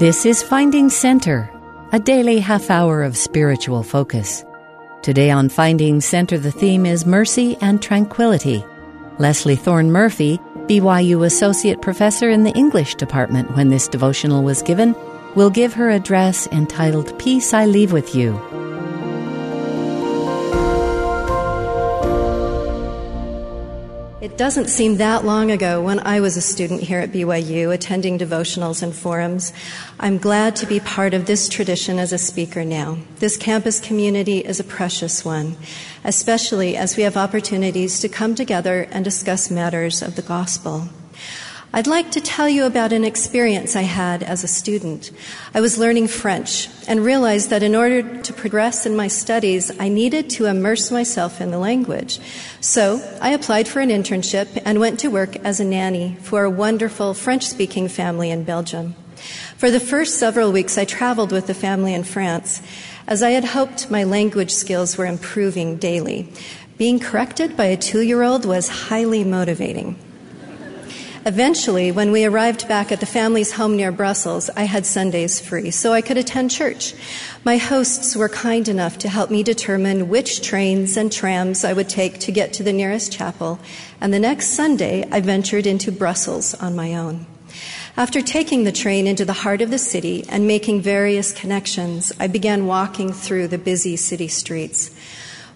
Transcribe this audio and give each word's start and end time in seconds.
This 0.00 0.24
is 0.24 0.42
Finding 0.42 0.88
Center, 0.88 1.52
a 1.92 1.98
daily 1.98 2.38
half 2.38 2.70
hour 2.70 3.02
of 3.02 3.18
spiritual 3.18 3.82
focus. 3.82 4.42
Today 5.02 5.30
on 5.30 5.50
Finding 5.50 6.00
Center, 6.00 6.38
the 6.38 6.50
theme 6.50 6.86
is 6.86 7.04
mercy 7.04 7.58
and 7.60 7.82
tranquility. 7.82 8.64
Leslie 9.18 9.56
Thorne 9.56 9.92
Murphy, 9.92 10.38
BYU 10.68 11.26
Associate 11.26 11.82
Professor 11.82 12.30
in 12.30 12.44
the 12.44 12.52
English 12.52 12.94
Department 12.94 13.54
when 13.54 13.68
this 13.68 13.88
devotional 13.88 14.42
was 14.42 14.62
given, 14.62 14.96
will 15.34 15.50
give 15.50 15.74
her 15.74 15.90
address 15.90 16.46
entitled 16.46 17.18
Peace 17.18 17.52
I 17.52 17.66
Leave 17.66 17.92
With 17.92 18.14
You. 18.14 18.40
It 24.20 24.36
doesn't 24.36 24.68
seem 24.68 24.98
that 24.98 25.24
long 25.24 25.50
ago 25.50 25.80
when 25.80 25.98
I 26.00 26.20
was 26.20 26.36
a 26.36 26.42
student 26.42 26.82
here 26.82 27.00
at 27.00 27.10
BYU 27.10 27.72
attending 27.72 28.18
devotionals 28.18 28.82
and 28.82 28.94
forums. 28.94 29.54
I'm 29.98 30.18
glad 30.18 30.56
to 30.56 30.66
be 30.66 30.78
part 30.78 31.14
of 31.14 31.24
this 31.24 31.48
tradition 31.48 31.98
as 31.98 32.12
a 32.12 32.18
speaker 32.18 32.62
now. 32.62 32.98
This 33.16 33.38
campus 33.38 33.80
community 33.80 34.40
is 34.40 34.60
a 34.60 34.64
precious 34.64 35.24
one, 35.24 35.56
especially 36.04 36.76
as 36.76 36.98
we 36.98 37.02
have 37.04 37.16
opportunities 37.16 37.98
to 38.00 38.10
come 38.10 38.34
together 38.34 38.86
and 38.90 39.06
discuss 39.06 39.50
matters 39.50 40.02
of 40.02 40.16
the 40.16 40.22
gospel. 40.22 40.90
I'd 41.72 41.86
like 41.86 42.10
to 42.12 42.20
tell 42.20 42.48
you 42.48 42.64
about 42.64 42.92
an 42.92 43.04
experience 43.04 43.76
I 43.76 43.82
had 43.82 44.24
as 44.24 44.42
a 44.42 44.48
student. 44.48 45.12
I 45.54 45.60
was 45.60 45.78
learning 45.78 46.08
French 46.08 46.68
and 46.88 47.04
realized 47.04 47.50
that 47.50 47.62
in 47.62 47.76
order 47.76 48.20
to 48.22 48.32
progress 48.32 48.86
in 48.86 48.96
my 48.96 49.06
studies, 49.06 49.70
I 49.78 49.88
needed 49.88 50.30
to 50.30 50.46
immerse 50.46 50.90
myself 50.90 51.40
in 51.40 51.52
the 51.52 51.60
language. 51.60 52.18
So 52.60 53.00
I 53.20 53.30
applied 53.30 53.68
for 53.68 53.78
an 53.78 53.90
internship 53.90 54.60
and 54.64 54.80
went 54.80 54.98
to 55.00 55.12
work 55.12 55.36
as 55.44 55.60
a 55.60 55.64
nanny 55.64 56.16
for 56.22 56.42
a 56.42 56.50
wonderful 56.50 57.14
French 57.14 57.46
speaking 57.46 57.86
family 57.86 58.32
in 58.32 58.42
Belgium. 58.42 58.96
For 59.56 59.70
the 59.70 59.78
first 59.78 60.18
several 60.18 60.50
weeks, 60.50 60.76
I 60.76 60.84
traveled 60.84 61.30
with 61.30 61.46
the 61.46 61.54
family 61.54 61.94
in 61.94 62.02
France. 62.02 62.62
As 63.06 63.22
I 63.22 63.30
had 63.30 63.44
hoped, 63.44 63.92
my 63.92 64.02
language 64.02 64.50
skills 64.50 64.98
were 64.98 65.06
improving 65.06 65.76
daily. 65.76 66.32
Being 66.78 66.98
corrected 66.98 67.56
by 67.56 67.66
a 67.66 67.76
two 67.76 68.00
year 68.00 68.22
old 68.22 68.44
was 68.44 68.68
highly 68.88 69.22
motivating. 69.22 69.96
Eventually, 71.26 71.92
when 71.92 72.12
we 72.12 72.24
arrived 72.24 72.66
back 72.66 72.90
at 72.90 73.00
the 73.00 73.06
family's 73.06 73.52
home 73.52 73.76
near 73.76 73.92
Brussels, 73.92 74.48
I 74.56 74.64
had 74.64 74.86
Sundays 74.86 75.38
free, 75.38 75.70
so 75.70 75.92
I 75.92 76.00
could 76.00 76.16
attend 76.16 76.50
church. 76.50 76.94
My 77.44 77.58
hosts 77.58 78.16
were 78.16 78.30
kind 78.30 78.66
enough 78.66 78.96
to 79.00 79.08
help 79.10 79.30
me 79.30 79.42
determine 79.42 80.08
which 80.08 80.40
trains 80.40 80.96
and 80.96 81.12
trams 81.12 81.62
I 81.62 81.74
would 81.74 81.90
take 81.90 82.20
to 82.20 82.32
get 82.32 82.54
to 82.54 82.62
the 82.62 82.72
nearest 82.72 83.12
chapel, 83.12 83.58
and 84.00 84.14
the 84.14 84.18
next 84.18 84.48
Sunday 84.48 85.06
I 85.12 85.20
ventured 85.20 85.66
into 85.66 85.92
Brussels 85.92 86.54
on 86.54 86.74
my 86.74 86.94
own. 86.94 87.26
After 87.98 88.22
taking 88.22 88.64
the 88.64 88.72
train 88.72 89.06
into 89.06 89.26
the 89.26 89.34
heart 89.34 89.60
of 89.60 89.70
the 89.70 89.78
city 89.78 90.24
and 90.30 90.46
making 90.46 90.80
various 90.80 91.32
connections, 91.32 92.12
I 92.18 92.28
began 92.28 92.66
walking 92.66 93.12
through 93.12 93.48
the 93.48 93.58
busy 93.58 93.96
city 93.96 94.28
streets. 94.28 94.90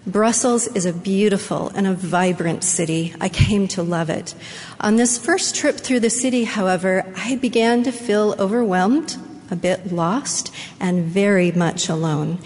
Brussels 0.07 0.67
is 0.67 0.85
a 0.85 0.93
beautiful 0.93 1.69
and 1.69 1.87
a 1.87 1.93
vibrant 1.95 2.63
city. 2.63 3.15
I 3.19 3.27
came 3.27 3.67
to 3.69 3.81
love 3.81 4.11
it. 4.11 4.35
On 4.79 4.97
this 4.97 5.17
first 5.17 5.55
trip 5.55 5.77
through 5.77 6.01
the 6.01 6.11
city, 6.11 6.43
however, 6.43 7.11
I 7.17 7.37
began 7.37 7.81
to 7.83 7.91
feel 7.91 8.35
overwhelmed, 8.37 9.17
a 9.49 9.55
bit 9.55 9.91
lost, 9.91 10.53
and 10.79 11.05
very 11.05 11.51
much 11.51 11.89
alone. 11.89 12.37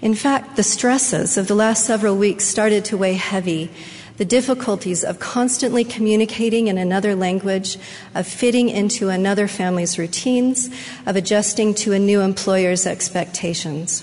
In 0.00 0.14
fact, 0.14 0.56
the 0.56 0.62
stresses 0.62 1.36
of 1.36 1.48
the 1.48 1.54
last 1.54 1.84
several 1.84 2.16
weeks 2.16 2.46
started 2.46 2.82
to 2.86 2.96
weigh 2.96 3.14
heavy. 3.14 3.70
The 4.16 4.24
difficulties 4.24 5.04
of 5.04 5.20
constantly 5.20 5.84
communicating 5.84 6.68
in 6.68 6.78
another 6.78 7.14
language, 7.14 7.76
of 8.14 8.26
fitting 8.26 8.70
into 8.70 9.10
another 9.10 9.48
family's 9.48 9.98
routines, 9.98 10.70
of 11.04 11.16
adjusting 11.16 11.74
to 11.74 11.92
a 11.92 11.98
new 11.98 12.22
employer's 12.22 12.86
expectations. 12.86 14.02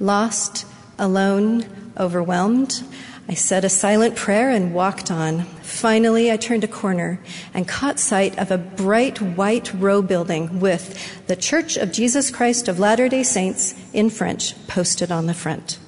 Lost, 0.00 0.66
alone, 0.98 1.81
Overwhelmed, 2.02 2.82
I 3.28 3.34
said 3.34 3.64
a 3.64 3.68
silent 3.68 4.16
prayer 4.16 4.50
and 4.50 4.74
walked 4.74 5.08
on. 5.08 5.42
Finally, 5.62 6.32
I 6.32 6.36
turned 6.36 6.64
a 6.64 6.68
corner 6.68 7.20
and 7.54 7.68
caught 7.68 8.00
sight 8.00 8.36
of 8.40 8.50
a 8.50 8.58
bright 8.58 9.22
white 9.22 9.72
row 9.72 10.02
building 10.02 10.58
with 10.58 11.26
the 11.28 11.36
Church 11.36 11.76
of 11.76 11.92
Jesus 11.92 12.28
Christ 12.28 12.66
of 12.66 12.80
Latter 12.80 13.08
day 13.08 13.22
Saints 13.22 13.76
in 13.92 14.10
French 14.10 14.54
posted 14.66 15.12
on 15.12 15.26
the 15.26 15.32
front. 15.32 15.78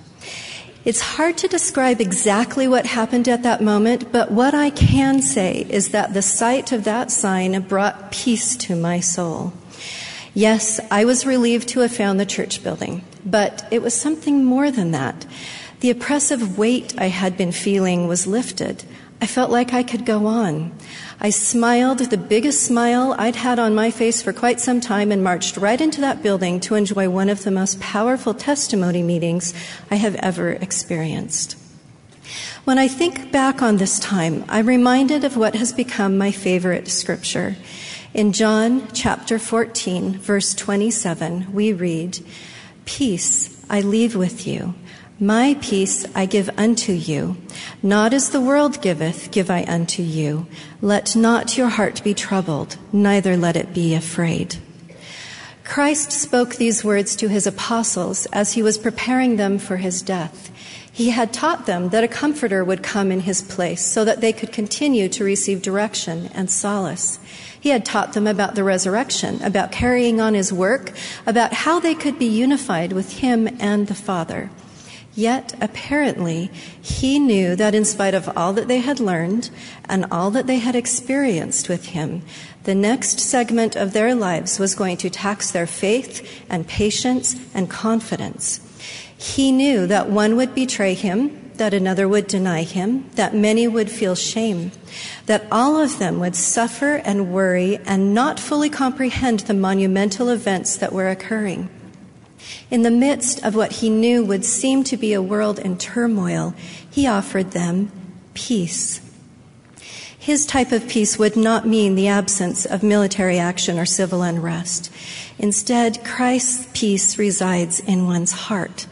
It's 0.85 1.01
hard 1.01 1.37
to 1.39 1.49
describe 1.49 2.01
exactly 2.01 2.69
what 2.69 2.87
happened 2.87 3.27
at 3.27 3.43
that 3.43 3.61
moment, 3.61 4.13
but 4.13 4.31
what 4.31 4.55
I 4.55 4.71
can 4.71 5.21
say 5.21 5.67
is 5.69 5.89
that 5.89 6.15
the 6.15 6.23
sight 6.23 6.71
of 6.71 6.85
that 6.85 7.11
sign 7.11 7.61
brought 7.63 8.13
peace 8.13 8.55
to 8.59 8.77
my 8.77 9.01
soul. 9.01 9.53
Yes, 10.33 10.79
I 10.93 11.05
was 11.07 11.27
relieved 11.27 11.69
to 11.71 11.81
have 11.81 11.95
found 11.95 12.21
the 12.21 12.27
church 12.27 12.63
building, 12.63 13.05
but 13.27 13.67
it 13.73 13.83
was 13.83 13.95
something 13.95 14.45
more 14.45 14.71
than 14.71 14.93
that. 14.93 15.27
The 15.81 15.91
oppressive 15.91 16.57
weight 16.57 16.95
I 16.99 17.09
had 17.09 17.37
been 17.37 17.53
feeling 17.53 18.09
was 18.09 18.27
lifted. 18.27 18.85
I 19.21 19.27
felt 19.27 19.51
like 19.51 19.73
I 19.73 19.83
could 19.83 20.05
go 20.05 20.27
on. 20.27 20.73
I 21.21 21.31
smiled 21.31 21.99
the 21.99 22.19
biggest 22.19 22.63
smile 22.63 23.15
I'd 23.19 23.37
had 23.37 23.59
on 23.59 23.75
my 23.75 23.91
face 23.91 24.21
for 24.21 24.33
quite 24.33 24.61
some 24.61 24.81
time 24.81 25.11
and 25.11 25.23
marched 25.23 25.57
right 25.57 25.81
into 25.81 26.01
that 26.03 26.23
building 26.23 26.61
to 26.61 26.75
enjoy 26.75 27.09
one 27.09 27.29
of 27.29 27.43
the 27.45 27.51
most 27.51 27.81
powerful 27.81 28.35
testimony 28.35 29.03
meetings 29.03 29.55
I 29.91 29.97
have 29.97 30.17
ever 30.17 30.51
experienced. 30.51 31.57
When 32.65 32.79
I 32.79 32.89
think 32.89 33.31
back 33.31 33.63
on 33.63 33.77
this 33.77 33.99
time, 33.99 34.45
I'm 34.49 34.67
reminded 34.67 35.25
of 35.25 35.37
what 35.37 35.55
has 35.55 35.73
become 35.73 36.19
my 36.19 36.31
favorite 36.31 36.89
scripture. 36.89 37.57
In 38.15 38.33
John 38.33 38.89
chapter 38.93 39.39
14, 39.39 40.19
verse 40.19 40.55
27, 40.55 41.53
we 41.53 41.73
read, 41.73 42.19
Peace 42.85 43.65
I 43.69 43.81
leave 43.81 44.17
with 44.17 44.47
you. 44.47 44.75
My 45.21 45.57
peace 45.61 46.05
I 46.13 46.27
give 46.27 46.51
unto 46.57 46.93
you. 46.93 47.37
Not 47.85 48.13
as 48.13 48.31
the 48.31 48.41
world 48.41 48.83
giveth, 48.83 49.31
give 49.31 49.49
I 49.49 49.65
unto 49.69 50.03
you. 50.03 50.49
Let 50.83 51.15
not 51.15 51.57
your 51.57 51.69
heart 51.69 52.03
be 52.03 52.15
troubled, 52.15 52.79
neither 52.93 53.37
let 53.37 53.55
it 53.55 53.73
be 53.73 53.95
afraid. 53.95 54.57
Christ 55.63 56.11
spoke 56.11 56.57
these 56.57 56.83
words 56.83 57.15
to 57.17 57.29
his 57.29 57.47
apostles 57.47 58.27
as 58.33 58.55
he 58.55 58.63
was 58.63 58.77
preparing 58.77 59.37
them 59.37 59.59
for 59.61 59.77
his 59.77 60.03
death. 60.03 60.51
He 60.93 61.11
had 61.11 61.33
taught 61.33 61.67
them 61.67 61.91
that 61.91 62.05
a 62.05 62.09
comforter 62.09 62.65
would 62.65 62.83
come 62.83 63.13
in 63.13 63.21
his 63.21 63.41
place 63.41 63.87
so 63.87 64.05
that 64.05 64.21
they 64.21 64.33
could 64.33 64.51
continue 64.51 65.09
to 65.11 65.23
receive 65.23 65.63
direction 65.63 66.29
and 66.35 66.51
solace. 66.51 67.21
He 67.59 67.69
had 67.69 67.85
taught 67.85 68.15
them 68.15 68.27
about 68.27 68.57
the 68.57 68.65
resurrection, 68.65 69.41
about 69.43 69.71
carrying 69.71 70.21
on 70.21 70.35
his 70.35 70.53
work, 70.53 70.93
about 71.25 71.53
how 71.53 71.79
they 71.79 71.95
could 71.95 72.19
be 72.19 72.27
unified 72.27 72.93
with 72.93 73.19
him 73.19 73.49
and 73.61 73.87
the 73.87 73.95
Father. 73.95 74.51
Yet, 75.17 75.55
apparently, 75.61 76.51
he 76.83 77.21
knew 77.21 77.55
that 77.55 77.75
in 77.75 77.85
spite 77.85 78.15
of 78.15 78.37
all 78.37 78.53
that 78.55 78.67
they 78.67 78.79
had 78.79 78.99
learned 78.99 79.49
and 79.89 80.07
all 80.11 80.33
that 80.33 80.49
they 80.49 80.59
had 80.59 80.75
experienced 80.75 81.69
with 81.69 81.87
him, 81.87 82.23
the 82.65 82.75
next 82.75 83.21
segment 83.21 83.77
of 83.77 83.93
their 83.93 84.15
lives 84.15 84.59
was 84.59 84.75
going 84.75 84.97
to 84.99 85.11
tax 85.11 85.53
their 85.53 85.69
faith 85.69 86.45
and 86.51 86.67
patience 86.67 87.37
and 87.55 87.71
confidence. 87.71 88.61
He 89.17 89.53
knew 89.53 89.87
that 89.87 90.11
one 90.11 90.37
would 90.37 90.53
betray 90.53 90.95
him, 90.95 91.53
that 91.55 91.73
another 91.73 92.09
would 92.09 92.27
deny 92.27 92.63
him, 92.63 93.09
that 93.15 93.37
many 93.37 93.69
would 93.69 93.91
feel 93.91 94.17
shame, 94.17 94.73
that 95.27 95.47
all 95.53 95.81
of 95.81 96.01
them 96.01 96.19
would 96.19 96.35
suffer 96.35 96.97
and 96.97 97.33
worry 97.33 97.79
and 97.87 98.13
not 98.13 98.41
fully 98.41 98.69
comprehend 98.69 99.41
the 99.41 99.55
monumental 99.55 100.29
events 100.29 100.77
that 100.77 100.93
were 100.93 101.09
occurring. 101.09 101.71
In 102.71 102.83
the 102.83 102.91
midst 102.91 103.45
of 103.45 103.55
what 103.55 103.73
he 103.73 103.91
knew 103.91 104.25
would 104.25 104.45
seem 104.45 104.85
to 104.85 104.97
be 104.97 105.13
a 105.13 105.23
world 105.23 105.59
in 105.59 105.79
turmoil, 105.79 106.55
he 106.91 107.07
offered 107.07 107.53
them 107.53 107.91
peace. 108.35 109.01
His 110.19 110.47
type 110.47 110.73
of 110.73 110.89
peace 110.89 111.19
would 111.19 111.37
not 111.37 111.67
mean 111.67 111.95
the 111.95 112.09
absence 112.09 112.65
of 112.65 112.83
military 112.83 113.39
action 113.39 113.79
or 113.79 113.85
civil 113.85 114.23
unrest. 114.23 114.91
Instead, 115.39 116.03
Christ's 116.03 116.67
peace 116.73 117.19
resides 117.19 117.81
in 117.81 118.07
one's 118.07 118.33
heart. 118.33 118.87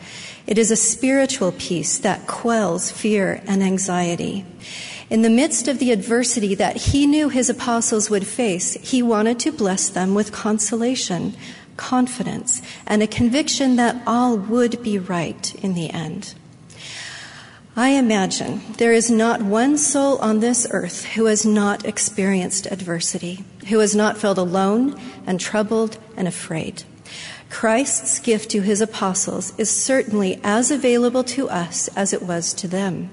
It 0.47 0.59
is 0.59 0.71
a 0.71 0.77
spiritual 0.77 1.53
peace 1.53 1.97
that 1.99 2.27
quells 2.27 2.91
fear 2.91 3.43
and 3.47 3.63
anxiety. 3.63 4.45
In 5.09 5.23
the 5.23 5.31
midst 5.31 5.69
of 5.69 5.79
the 5.79 5.93
adversity 5.93 6.55
that 6.55 6.77
he 6.77 7.07
knew 7.07 7.29
his 7.29 7.49
apostles 7.49 8.11
would 8.11 8.27
face, 8.27 8.75
he 8.75 9.03
wanted 9.03 9.39
to 9.41 9.53
bless 9.53 9.89
them 9.89 10.15
with 10.15 10.33
consolation, 10.33 11.35
confidence, 11.77 12.63
and 12.87 13.03
a 13.03 13.07
conviction 13.07 13.77
that 13.77 14.03
all 14.07 14.37
would 14.37 14.83
be 14.83 14.99
right 14.99 15.55
in 15.57 15.75
the 15.75 15.91
end. 15.91 16.35
I 17.75 17.91
imagine 17.91 18.61
there 18.77 18.93
is 18.93 19.11
not 19.11 19.41
one 19.41 19.79
soul 19.79 20.19
on 20.19 20.41
this 20.41 20.67
earth 20.71 21.07
who 21.07 21.25
has 21.25 21.47
not 21.47 21.87
experienced 21.87 22.67
adversity, 22.67 23.45
who 23.69 23.79
has 23.79 23.97
not 23.97 24.19
felt 24.19 24.37
alone 24.37 25.01
and 25.27 25.41
troubled 25.41 25.97
and 26.15 26.29
afraid. 26.29 26.83
Christ's 27.49 28.19
gift 28.19 28.51
to 28.51 28.61
his 28.61 28.81
apostles 28.81 29.55
is 29.59 29.71
certainly 29.71 30.39
as 30.45 30.71
available 30.71 31.25
to 31.25 31.49
us 31.49 31.89
as 31.97 32.13
it 32.13 32.23
was 32.23 32.53
to 32.55 32.69
them. 32.69 33.11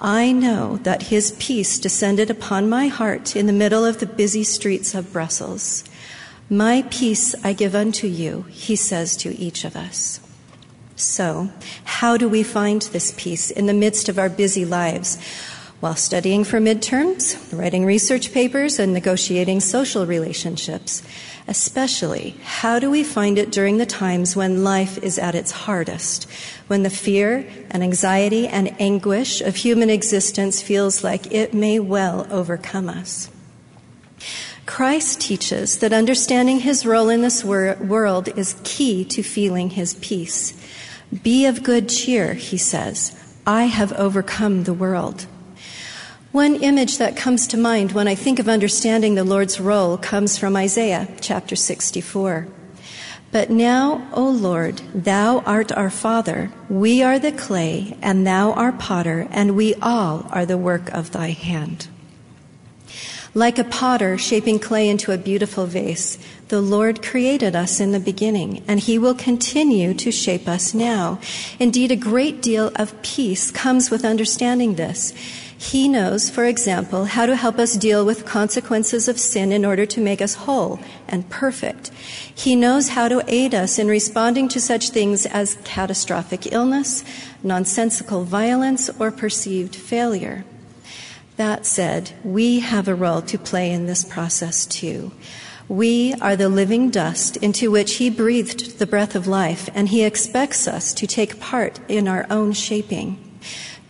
I 0.00 0.32
know 0.32 0.78
that 0.82 1.04
his 1.04 1.32
peace 1.38 1.78
descended 1.78 2.30
upon 2.30 2.68
my 2.68 2.88
heart 2.88 3.36
in 3.36 3.46
the 3.46 3.52
middle 3.52 3.84
of 3.84 4.00
the 4.00 4.06
busy 4.06 4.44
streets 4.44 4.94
of 4.94 5.12
Brussels. 5.12 5.84
My 6.50 6.84
peace 6.90 7.34
I 7.42 7.54
give 7.54 7.74
unto 7.74 8.06
you, 8.06 8.42
he 8.50 8.76
says 8.76 9.16
to 9.18 9.34
each 9.38 9.64
of 9.64 9.76
us. 9.76 10.20
So, 10.94 11.50
how 11.84 12.18
do 12.18 12.28
we 12.28 12.42
find 12.42 12.82
this 12.82 13.14
peace 13.16 13.50
in 13.50 13.64
the 13.64 13.72
midst 13.72 14.10
of 14.10 14.18
our 14.18 14.28
busy 14.28 14.66
lives? 14.66 15.18
While 15.80 15.96
studying 15.96 16.44
for 16.44 16.60
midterms, 16.60 17.36
writing 17.56 17.86
research 17.86 18.32
papers, 18.32 18.78
and 18.78 18.92
negotiating 18.92 19.60
social 19.60 20.06
relationships. 20.06 21.02
Especially, 21.48 22.36
how 22.42 22.78
do 22.78 22.90
we 22.90 23.04
find 23.04 23.38
it 23.38 23.50
during 23.50 23.78
the 23.78 23.86
times 23.86 24.36
when 24.36 24.64
life 24.64 24.98
is 24.98 25.18
at 25.18 25.34
its 25.34 25.50
hardest, 25.50 26.24
when 26.68 26.84
the 26.84 26.90
fear 26.90 27.46
and 27.70 27.82
anxiety 27.82 28.46
and 28.46 28.74
anguish 28.80 29.40
of 29.40 29.56
human 29.56 29.90
existence 29.90 30.62
feels 30.62 31.02
like 31.02 31.32
it 31.32 31.52
may 31.52 31.78
well 31.78 32.26
overcome 32.30 32.88
us? 32.88 33.30
Christ 34.66 35.20
teaches 35.20 35.78
that 35.78 35.92
understanding 35.92 36.60
his 36.60 36.86
role 36.86 37.08
in 37.08 37.22
this 37.22 37.44
wor- 37.44 37.76
world 37.80 38.28
is 38.36 38.56
key 38.64 39.04
to 39.06 39.22
feeling 39.22 39.70
his 39.70 39.94
peace. 39.94 40.54
Be 41.22 41.46
of 41.46 41.62
good 41.62 41.88
cheer, 41.88 42.34
he 42.34 42.56
says. 42.56 43.14
I 43.46 43.64
have 43.64 43.92
overcome 43.92 44.64
the 44.64 44.72
world. 44.72 45.26
One 46.32 46.56
image 46.56 46.98
that 46.98 47.16
comes 47.16 47.46
to 47.48 47.56
mind 47.56 47.92
when 47.92 48.08
I 48.08 48.14
think 48.14 48.38
of 48.38 48.48
understanding 48.48 49.14
the 49.14 49.22
Lord's 49.22 49.60
role 49.60 49.96
comes 49.96 50.36
from 50.36 50.56
Isaiah 50.56 51.08
chapter 51.20 51.54
64. 51.54 52.48
But 53.30 53.50
now, 53.50 54.08
O 54.12 54.28
Lord, 54.28 54.80
thou 54.94 55.40
art 55.40 55.72
our 55.72 55.90
Father, 55.90 56.50
we 56.68 57.02
are 57.02 57.18
the 57.18 57.32
clay, 57.32 57.96
and 58.00 58.26
thou 58.26 58.52
our 58.52 58.72
potter, 58.72 59.28
and 59.30 59.56
we 59.56 59.74
all 59.76 60.26
are 60.30 60.46
the 60.46 60.58
work 60.58 60.88
of 60.92 61.12
thy 61.12 61.30
hand. 61.30 61.88
Like 63.36 63.58
a 63.58 63.64
potter 63.64 64.16
shaping 64.16 64.60
clay 64.60 64.88
into 64.88 65.10
a 65.10 65.18
beautiful 65.18 65.66
vase, 65.66 66.18
the 66.50 66.60
Lord 66.60 67.02
created 67.02 67.56
us 67.56 67.80
in 67.80 67.90
the 67.90 67.98
beginning, 67.98 68.62
and 68.68 68.78
He 68.78 68.96
will 68.96 69.16
continue 69.16 69.92
to 69.94 70.12
shape 70.12 70.46
us 70.46 70.72
now. 70.72 71.18
Indeed, 71.58 71.90
a 71.90 71.96
great 71.96 72.40
deal 72.40 72.70
of 72.76 73.02
peace 73.02 73.50
comes 73.50 73.90
with 73.90 74.04
understanding 74.04 74.76
this. 74.76 75.12
He 75.58 75.88
knows, 75.88 76.30
for 76.30 76.44
example, 76.44 77.06
how 77.06 77.26
to 77.26 77.34
help 77.34 77.58
us 77.58 77.74
deal 77.74 78.06
with 78.06 78.24
consequences 78.24 79.08
of 79.08 79.18
sin 79.18 79.50
in 79.50 79.64
order 79.64 79.84
to 79.84 80.00
make 80.00 80.22
us 80.22 80.34
whole 80.34 80.78
and 81.08 81.28
perfect. 81.28 81.90
He 82.32 82.54
knows 82.54 82.90
how 82.90 83.08
to 83.08 83.24
aid 83.26 83.52
us 83.52 83.80
in 83.80 83.88
responding 83.88 84.46
to 84.50 84.60
such 84.60 84.90
things 84.90 85.26
as 85.26 85.58
catastrophic 85.64 86.52
illness, 86.52 87.02
nonsensical 87.42 88.22
violence, 88.22 88.90
or 89.00 89.10
perceived 89.10 89.74
failure. 89.74 90.44
That 91.36 91.66
said, 91.66 92.12
we 92.22 92.60
have 92.60 92.86
a 92.86 92.94
role 92.94 93.20
to 93.22 93.38
play 93.38 93.72
in 93.72 93.86
this 93.86 94.04
process 94.04 94.66
too. 94.66 95.10
We 95.68 96.14
are 96.20 96.36
the 96.36 96.48
living 96.48 96.90
dust 96.90 97.36
into 97.38 97.70
which 97.70 97.94
He 97.94 98.10
breathed 98.10 98.78
the 98.78 98.86
breath 98.86 99.16
of 99.16 99.26
life, 99.26 99.68
and 99.74 99.88
He 99.88 100.04
expects 100.04 100.68
us 100.68 100.94
to 100.94 101.06
take 101.06 101.40
part 101.40 101.80
in 101.88 102.06
our 102.06 102.26
own 102.30 102.52
shaping. 102.52 103.18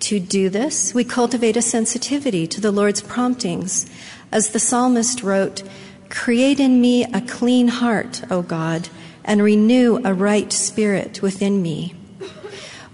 To 0.01 0.21
do 0.21 0.49
this, 0.49 0.95
we 0.95 1.05
cultivate 1.05 1.57
a 1.57 1.63
sensitivity 1.63 2.47
to 2.47 2.61
the 2.61 2.71
Lord's 2.71 3.03
promptings. 3.03 3.91
As 4.31 4.51
the 4.51 4.59
psalmist 4.59 5.23
wrote, 5.23 5.63
Create 6.09 6.61
in 6.61 6.81
me 6.81 7.05
a 7.05 7.21
clean 7.21 7.69
heart, 7.69 8.23
O 8.31 8.41
God, 8.43 8.89
and 9.25 9.43
renew 9.43 10.01
a 10.05 10.15
right 10.15 10.53
spirit 10.53 11.23
within 11.23 11.61
me. 11.61 11.95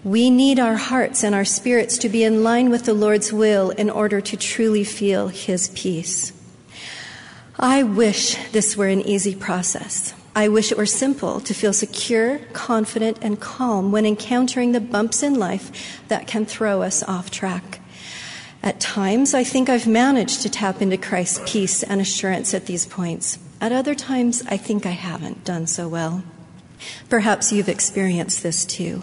We 0.03 0.31
need 0.31 0.59
our 0.59 0.77
hearts 0.77 1.23
and 1.23 1.35
our 1.35 1.45
spirits 1.45 1.99
to 1.99 2.09
be 2.09 2.25
in 2.25 2.43
line 2.43 2.71
with 2.71 2.87
the 2.87 2.95
Lord's 2.95 3.35
will 3.35 3.69
in 3.71 3.91
order 3.91 4.23
to 4.23 4.37
truly 4.37 4.83
feel 4.83 5.29
His 5.29 5.69
peace. 5.75 6.33
I 7.59 7.83
wish 7.83 8.37
this 8.53 8.79
were 8.79 8.87
an 8.87 9.03
easy 9.03 9.35
process. 9.35 10.15
I 10.35 10.49
wish 10.49 10.73
it 10.73 10.79
were 10.79 10.87
simple 10.87 11.39
to 11.41 11.53
feel 11.53 11.75
secure, 11.75 12.39
confident, 12.55 13.19
and 13.21 13.39
calm 13.39 13.93
when 13.93 14.07
encountering 14.07 14.73
the 14.73 14.81
bumps 14.81 15.23
in 15.23 15.35
life 15.35 16.01
that 16.09 16.27
can 16.27 16.47
throw 16.47 16.81
us 16.81 17.03
off 17.03 17.31
track. 17.31 17.81
At 18.63 18.81
times, 18.81 19.35
I 19.35 19.45
think 19.45 19.69
I've 19.69 19.87
managed 19.87 20.41
to 20.43 20.49
tap 20.49 20.81
into 20.81 20.97
Christ's 20.97 21.43
peace 21.45 21.83
and 21.83 22.01
assurance 22.01 22.55
at 22.55 22.65
these 22.65 22.87
points. 22.87 23.39
At 23.61 23.73
other 23.73 23.95
times, 23.95 24.43
I 24.49 24.57
think 24.57 24.87
I 24.87 24.91
haven't 24.91 25.45
done 25.45 25.67
so 25.67 25.89
well. 25.89 26.23
Perhaps 27.11 27.53
you've 27.53 27.69
experienced 27.69 28.43
this 28.43 28.65
too. 28.65 29.03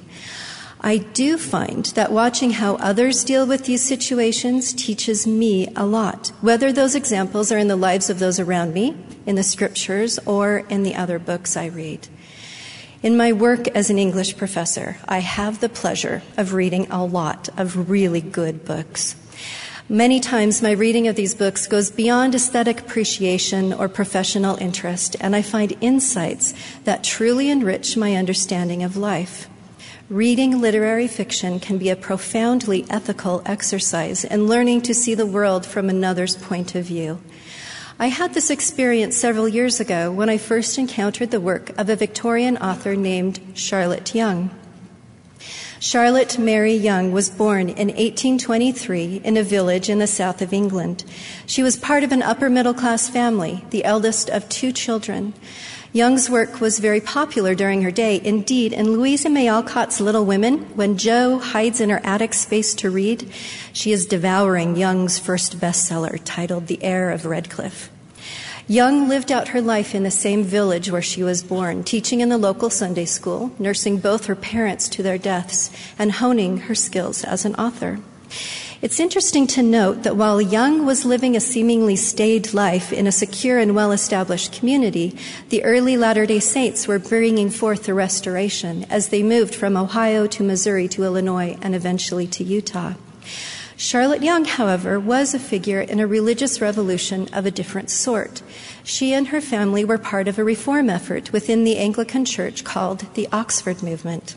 I 0.82 0.98
do 0.98 1.38
find 1.38 1.86
that 1.96 2.12
watching 2.12 2.52
how 2.52 2.76
others 2.76 3.24
deal 3.24 3.48
with 3.48 3.66
these 3.66 3.82
situations 3.82 4.74
teaches 4.74 5.26
me 5.26 5.68
a 5.76 5.86
lot, 5.86 6.32
whether 6.42 6.72
those 6.72 6.94
examples 6.94 7.52
are 7.52 7.58
in 7.58 7.68
the 7.68 7.76
lives 7.76 8.10
of 8.10 8.20
those 8.20 8.40
around 8.40 8.74
me, 8.74 8.96
in 9.26 9.36
the 9.36 9.44
scriptures, 9.44 10.20
or 10.26 10.60
in 10.70 10.84
the 10.84 10.96
other 10.96 11.18
books 11.18 11.58
I 11.58 11.66
read. 11.66 12.08
In 13.02 13.18
my 13.18 13.34
work 13.34 13.68
as 13.70 13.90
an 13.90 13.98
English 13.98 14.38
professor, 14.38 14.98
I 15.08 15.20
have 15.20 15.62
the 15.62 15.70
pleasure 15.70 16.22
of 16.36 16.54
reading 16.54 16.88
a 16.92 17.06
lot 17.06 17.50
of 17.58 17.90
really 17.90 18.22
good 18.22 18.64
books. 18.64 19.16
Many 19.90 20.20
times 20.20 20.62
my 20.62 20.72
reading 20.72 21.08
of 21.08 21.16
these 21.16 21.34
books 21.34 21.66
goes 21.66 21.90
beyond 21.90 22.36
aesthetic 22.36 22.82
appreciation 22.82 23.72
or 23.72 23.88
professional 23.88 24.58
interest, 24.58 25.16
and 25.22 25.36
I 25.36 25.42
find 25.42 25.78
insights 25.80 26.54
that 26.84 27.04
truly 27.04 27.50
enrich 27.50 27.96
my 27.98 28.16
understanding 28.16 28.84
of 28.84 28.98
life. 28.98 29.48
Reading 30.09 30.62
literary 30.62 31.09
fiction 31.09 31.59
can 31.59 31.77
be 31.77 31.89
a 31.89 31.95
profoundly 31.98 32.86
ethical 32.89 33.42
exercise 33.45 34.24
in 34.24 34.48
learning 34.48 34.83
to 34.83 34.94
see 34.94 35.13
the 35.15 35.25
world 35.25 35.65
from 35.65 35.89
another's 35.89 36.38
point 36.38 36.75
of 36.75 36.86
view. 36.86 37.19
I 38.00 38.07
had 38.07 38.33
this 38.33 38.50
experience 38.50 39.18
several 39.18 39.50
years 39.50 39.81
ago 39.81 40.09
when 40.09 40.30
I 40.30 40.38
first 40.38 40.77
encountered 40.77 41.31
the 41.31 41.42
work 41.42 41.77
of 41.77 41.89
a 41.89 41.98
Victorian 41.98 42.56
author 42.56 42.95
named 42.95 43.42
Charlotte 43.54 44.15
Yonge. 44.15 44.50
Charlotte 45.81 46.39
Mary 46.39 46.74
Yonge 46.74 47.12
was 47.12 47.30
born 47.30 47.68
in 47.68 47.89
1823 47.89 49.21
in 49.25 49.36
a 49.36 49.44
village 49.44 49.89
in 49.89 50.00
the 50.00 50.07
south 50.07 50.42
of 50.42 50.54
England. 50.54 51.04
She 51.45 51.62
was 51.62 51.75
part 51.75 52.04
of 52.04 52.13
an 52.13 52.24
upper 52.24 52.50
middle 52.50 52.74
class 52.74 53.09
family, 53.09 53.65
the 53.71 53.83
eldest 53.83 54.30
of 54.30 54.48
two 54.48 54.71
children. 54.71 55.33
Yonge's 55.98 56.30
work 56.30 56.62
was 56.62 56.78
very 56.78 57.02
popular 57.02 57.56
during 57.56 57.82
her 57.82 57.90
day. 57.90 58.22
Indeed, 58.24 58.72
in 58.72 58.92
Louisa 58.92 59.32
May 59.32 59.48
Alcott's 59.48 60.00
Little 60.00 60.26
Women, 60.26 60.60
when 60.76 60.96
Jo 60.96 61.40
hides 61.40 61.82
in 61.82 61.90
her 61.90 62.00
attic 62.04 62.36
space 62.36 62.76
to 62.76 62.92
read, 62.92 63.28
she 63.74 63.92
is 63.92 64.06
devouring 64.06 64.78
Yonge's 64.78 65.18
first 65.18 65.60
bestseller 65.60 66.20
titled 66.24 66.68
The 66.68 66.84
Heir 66.84 67.10
of 67.10 67.26
Redcliffe. 67.26 67.90
Yonge 68.68 69.10
lived 69.10 69.32
out 69.32 69.48
her 69.48 69.62
life 69.62 69.96
in 69.96 70.04
the 70.04 70.12
same 70.12 70.44
village 70.44 70.92
where 70.92 71.02
she 71.02 71.24
was 71.24 71.42
born, 71.42 71.84
teaching 71.84 72.20
in 72.20 72.30
the 72.30 72.38
local 72.38 72.69
Sunday 72.69 73.06
school, 73.06 73.50
nursing 73.57 73.98
both 73.98 74.28
her 74.28 74.36
parents 74.36 74.88
to 74.90 75.02
their 75.02 75.18
deaths, 75.18 75.71
and 75.98 76.12
honing 76.12 76.57
her 76.57 76.76
skills 76.76 77.24
as 77.24 77.44
an 77.44 77.56
author. 77.56 77.98
It's 78.80 79.00
interesting 79.00 79.48
to 79.48 79.64
note 79.64 80.04
that 80.04 80.16
while 80.16 80.40
Yonge 80.40 80.86
was 80.86 81.04
living 81.04 81.36
a 81.36 81.40
seemingly 81.40 81.96
staid 81.96 82.54
life 82.54 82.94
in 82.94 83.07
a 83.07 83.12
secure 83.12 83.57
and 83.57 83.74
well 83.74 83.92
established 83.92 84.54
community, 84.54 85.18
the 85.50 85.64
early 85.64 85.98
Latter 85.98 86.28
day 86.28 86.40
Saints 86.40 86.88
were 86.88 87.00
bringing 87.00 87.50
forth 87.50 87.86
the 87.86 87.96
restoration 87.96 88.86
as 88.88 89.10
they 89.10 89.24
moved 89.24 89.56
from 89.56 89.76
Ohio 89.76 90.28
to 90.28 90.44
Missouri 90.44 90.88
to 90.90 91.04
Illinois 91.04 91.57
and 91.60 91.74
eventually 91.74 92.28
to 92.28 92.44
Utah. 92.44 92.94
Charlotte 93.76 94.22
Yonge, 94.22 94.50
however, 94.50 95.00
was 95.00 95.34
a 95.34 95.40
figure 95.40 95.81
in 95.81 96.00
a 96.00 96.06
religious 96.06 96.62
revolution 96.62 97.28
of 97.34 97.48
a 97.48 97.52
different 97.52 97.90
sort. 97.90 98.44
She 98.84 99.12
and 99.12 99.30
her 99.30 99.42
family 99.42 99.86
were 99.86 99.98
part 99.98 100.28
of 100.28 100.38
a 100.38 100.44
reform 100.44 100.88
effort 100.88 101.34
within 101.34 101.64
the 101.64 101.78
Anglican 101.78 102.26
Church 102.26 102.64
called 102.64 103.12
the 103.16 103.28
Oxford 103.31 103.81
Movement. 103.81 104.36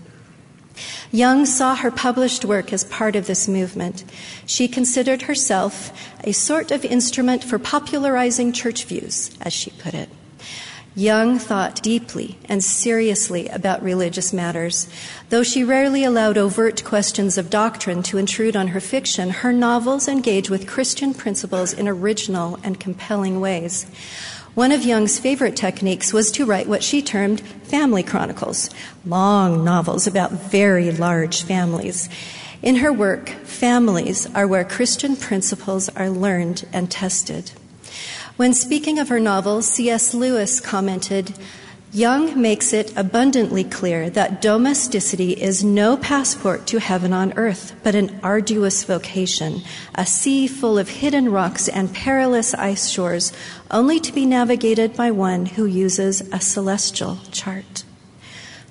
Yonge 1.12 1.48
saw 1.48 1.74
her 1.74 1.90
published 1.90 2.44
work 2.44 2.72
as 2.72 2.84
part 2.84 3.16
of 3.16 3.26
this 3.26 3.48
movement. 3.48 4.04
She 4.46 4.68
considered 4.68 5.22
herself 5.22 5.92
a 6.22 6.32
sort 6.32 6.70
of 6.70 6.84
instrument 6.84 7.42
for 7.42 7.58
popularizing 7.58 8.52
church 8.52 8.84
views, 8.84 9.30
as 9.40 9.52
she 9.52 9.70
put 9.70 9.94
it. 9.94 10.08
Yonge 10.96 11.40
thought 11.40 11.82
deeply 11.82 12.36
and 12.46 12.62
seriously 12.62 13.48
about 13.48 13.82
religious 13.82 14.32
matters. 14.32 14.88
Though 15.28 15.44
she 15.44 15.62
rarely 15.62 16.02
allowed 16.02 16.36
overt 16.36 16.84
questions 16.84 17.38
of 17.38 17.48
doctrine 17.48 18.02
to 18.04 18.18
intrude 18.18 18.56
on 18.56 18.68
her 18.68 18.80
fiction, 18.80 19.30
her 19.30 19.52
novels 19.52 20.08
engage 20.08 20.50
with 20.50 20.66
Christian 20.66 21.14
principles 21.14 21.72
in 21.72 21.86
original 21.86 22.58
and 22.64 22.80
compelling 22.80 23.40
ways. 23.40 23.86
One 24.60 24.72
of 24.72 24.84
Yonge's 24.84 25.18
favorite 25.18 25.56
techniques 25.56 26.12
was 26.12 26.30
to 26.32 26.44
write 26.44 26.68
what 26.68 26.82
she 26.82 27.00
termed 27.00 27.40
family 27.40 28.02
chronicles, 28.02 28.68
long 29.06 29.64
novels 29.64 30.06
about 30.06 30.32
very 30.32 30.90
large 30.90 31.44
families. 31.44 32.10
In 32.60 32.76
her 32.76 32.92
work, 32.92 33.30
families 33.30 34.26
are 34.34 34.46
where 34.46 34.66
Christian 34.66 35.16
principles 35.16 35.88
are 35.88 36.10
learned 36.10 36.66
and 36.74 36.90
tested. 36.90 37.52
When 38.36 38.52
speaking 38.52 38.98
of 38.98 39.08
her 39.08 39.18
novels, 39.18 39.66
C.S. 39.66 40.12
Lewis 40.12 40.60
commented, 40.60 41.32
Yonge 41.92 42.37
makes 42.37 42.73
it 42.73 42.97
abundantly 42.97 43.64
clear 43.64 44.09
that 44.11 44.40
domesticity 44.40 45.32
is 45.32 45.64
no 45.64 45.97
passport 45.97 46.64
to 46.64 46.78
heaven 46.78 47.12
on 47.12 47.32
earth, 47.37 47.75
but 47.82 47.97
an 47.97 48.20
arduous 48.23 48.85
vocation, 48.85 49.61
a 49.97 50.06
sea 50.06 50.47
full 50.47 50.78
of 50.78 50.88
hidden 50.88 51.32
rocks 51.32 51.68
and 51.68 51.92
perilous 51.92 52.54
ice 52.54 52.88
shores, 52.88 53.32
only 53.73 53.99
to 53.99 54.12
be 54.12 54.25
navigated 54.25 54.94
by 54.94 55.11
one 55.11 55.47
who 55.47 55.66
uses 55.66 56.20
a 56.32 56.40
celestial 56.40 57.18
chart. 57.32 57.82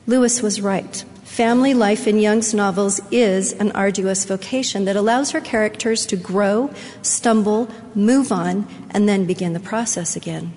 Lewis 0.07 0.41
was 0.41 0.61
right. 0.61 1.03
Family 1.25 1.73
life 1.73 2.07
in 2.07 2.19
Yonge's 2.19 2.53
novels 2.53 3.01
is 3.11 3.51
an 3.51 3.73
arduous 3.73 4.23
vocation 4.23 4.85
that 4.85 4.95
allows 4.95 5.31
her 5.31 5.41
characters 5.41 6.05
to 6.05 6.15
grow, 6.15 6.73
stumble, 7.01 7.69
move 7.93 8.31
on, 8.31 8.65
and 8.91 9.09
then 9.09 9.25
begin 9.25 9.51
the 9.51 9.59
process 9.59 10.15
again. 10.15 10.53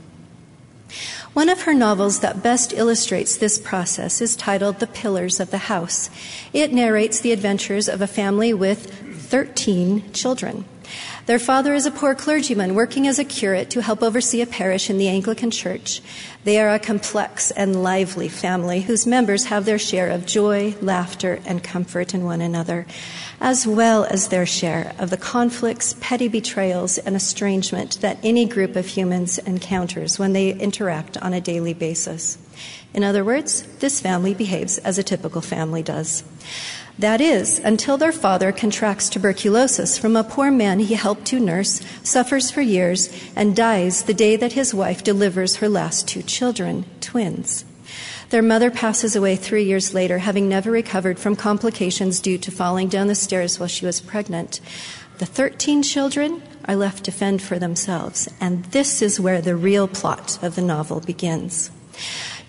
One 1.35 1.49
of 1.49 1.63
her 1.63 1.73
novels 1.73 2.21
that 2.21 2.43
best 2.43 2.75
illustrates 2.75 3.39
this 3.39 3.59
process 3.59 4.21
is 4.21 4.37
titled 4.37 4.81
The 4.81 4.87
Pillars 4.87 5.41
of 5.41 5.51
the 5.51 5.57
House. 5.57 6.11
It 6.53 6.75
narrates 6.75 7.21
the 7.21 7.33
adventures 7.33 7.89
of 7.89 8.03
a 8.03 8.07
family 8.07 8.53
with 8.53 8.93
13 9.31 10.13
children. 10.13 10.67
Their 11.25 11.39
father 11.39 11.73
is 11.73 11.87
a 11.87 11.93
poor 11.93 12.17
clergyman 12.17 12.75
working 12.75 13.07
as 13.07 13.21
a 13.21 13.25
curate 13.25 13.71
to 13.71 13.83
help 13.83 14.03
oversee 14.03 14.41
a 14.43 14.47
parish 14.47 14.91
in 14.91 14.99
the 14.99 15.07
Anglican 15.07 15.53
Church. 15.53 16.03
They 16.43 16.59
are 16.59 16.75
a 16.75 16.81
complex 16.81 17.53
and 17.53 17.81
lively 17.81 18.29
family 18.29 18.81
whose 18.81 19.07
members 19.07 19.45
have 19.45 19.65
their 19.65 19.79
share 19.79 20.11
of 20.11 20.27
joy, 20.27 20.75
laughter, 20.81 21.39
and 21.47 21.63
comfort 21.63 22.13
in 22.13 22.25
one 22.25 22.41
another, 22.41 22.87
as 23.41 23.69
well 23.69 24.05
as 24.05 24.29
their 24.29 24.47
share 24.47 24.97
of 24.99 25.11
the 25.11 25.17
conflicts, 25.17 25.95
petty 26.01 26.27
betrayals, 26.27 26.99
and 26.99 27.15
estrangement 27.15 28.01
that 28.01 28.19
any 28.25 28.45
group 28.45 28.75
of 28.75 28.87
humans 28.87 29.39
encounters 29.39 30.19
when 30.19 30.33
they 30.33 30.53
interact 30.53 31.17
on 31.19 31.33
a 31.33 31.41
daily 31.41 31.73
basis. 31.73 32.37
In 32.95 33.05
other 33.05 33.25
words, 33.25 33.63
this 33.79 34.01
family 34.01 34.35
behaves 34.35 34.79
as 34.79 34.99
a 34.99 35.05
typical 35.05 35.41
family 35.41 35.85
does. 35.85 36.25
That 36.99 37.21
is, 37.21 37.59
until 37.59 37.97
their 37.97 38.13
father 38.13 38.53
contracts 38.53 39.09
tuberculosis 39.09 39.97
from 39.97 40.15
a 40.15 40.25
poor 40.25 40.51
man 40.51 40.79
he 40.79 40.95
helped 40.95 41.25
to 41.27 41.41
nurse, 41.41 41.81
suffers 42.03 42.51
for 42.51 42.61
years, 42.61 43.09
and 43.35 43.57
dies 43.57 44.05
the 44.05 44.15
day 44.15 44.37
that 44.37 44.53
his 44.53 44.75
wife 44.75 45.03
delivers 45.03 45.57
her 45.57 45.69
last 45.69 46.07
two 46.07 46.23
children, 46.23 46.85
twins. 47.01 47.65
Their 48.29 48.43
mother 48.43 48.71
passes 48.71 49.17
away 49.17 49.37
three 49.37 49.65
years 49.65 49.95
later, 49.95 50.19
having 50.19 50.49
never 50.49 50.71
recovered 50.71 51.19
from 51.19 51.37
complications 51.37 52.21
due 52.21 52.39
to 52.39 52.51
falling 52.51 52.89
down 52.89 53.07
the 53.07 53.15
stairs 53.15 53.59
while 53.59 53.69
she 53.69 53.87
was 53.87 54.01
pregnant. 54.01 54.61
The 55.19 55.27
13 55.27 55.83
children 55.83 56.43
are 56.67 56.77
left 56.77 57.05
to 57.05 57.13
fend 57.13 57.43
for 57.43 57.59
themselves, 57.59 58.29
and 58.41 58.65
this 58.67 59.03
is 59.03 59.21
where 59.21 59.43
the 59.43 59.57
real 59.57 59.89
plot 59.89 60.43
of 60.43 60.55
the 60.55 60.63
novel 60.63 61.01
begins. 61.01 61.71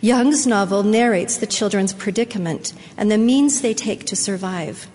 Yonge's 0.03 0.45
novel 0.45 0.83
narrates 0.83 1.38
the 1.38 1.48
children's 1.48 1.93
predicament 1.93 2.74
and 2.98 3.10
the 3.10 3.17
means 3.17 3.62
they 3.62 3.74
take 3.74 4.03
to 4.03 4.17
survive. 4.17 4.86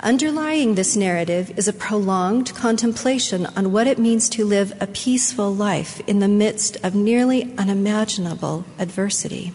Underlying 0.00 0.74
this 0.74 0.96
narrative 0.96 1.56
is 1.56 1.68
a 1.68 1.72
prolonged 1.72 2.52
contemplation 2.56 3.46
on 3.54 3.70
what 3.70 3.86
it 3.86 3.96
means 3.96 4.28
to 4.30 4.44
live 4.44 4.72
a 4.80 4.88
peaceful 4.88 5.54
life 5.54 6.00
in 6.08 6.18
the 6.18 6.26
midst 6.26 6.76
of 6.82 6.96
nearly 6.96 7.54
unimaginable 7.58 8.64
adversity. 8.76 9.52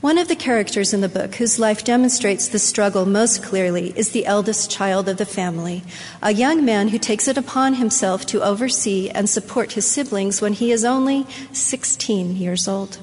One 0.00 0.16
of 0.16 0.28
the 0.28 0.34
characters 0.34 0.94
in 0.94 1.02
the 1.02 1.06
book 1.10 1.34
whose 1.34 1.58
life 1.58 1.84
demonstrates 1.84 2.48
the 2.48 2.58
struggle 2.58 3.04
most 3.04 3.42
clearly 3.42 3.92
is 3.98 4.12
the 4.12 4.24
eldest 4.24 4.70
child 4.70 5.10
of 5.10 5.18
the 5.18 5.26
family, 5.26 5.82
a 6.22 6.32
young 6.32 6.64
man 6.64 6.88
who 6.88 6.98
takes 6.98 7.28
it 7.28 7.36
upon 7.36 7.74
himself 7.74 8.24
to 8.28 8.42
oversee 8.42 9.10
and 9.10 9.28
support 9.28 9.72
his 9.72 9.84
siblings 9.84 10.40
when 10.40 10.54
he 10.54 10.72
is 10.72 10.86
only 10.86 11.26
16 11.52 12.36
years 12.36 12.66
old. 12.66 12.96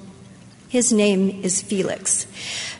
His 0.69 0.91
name 0.91 1.29
is 1.43 1.61
Felix. 1.61 2.25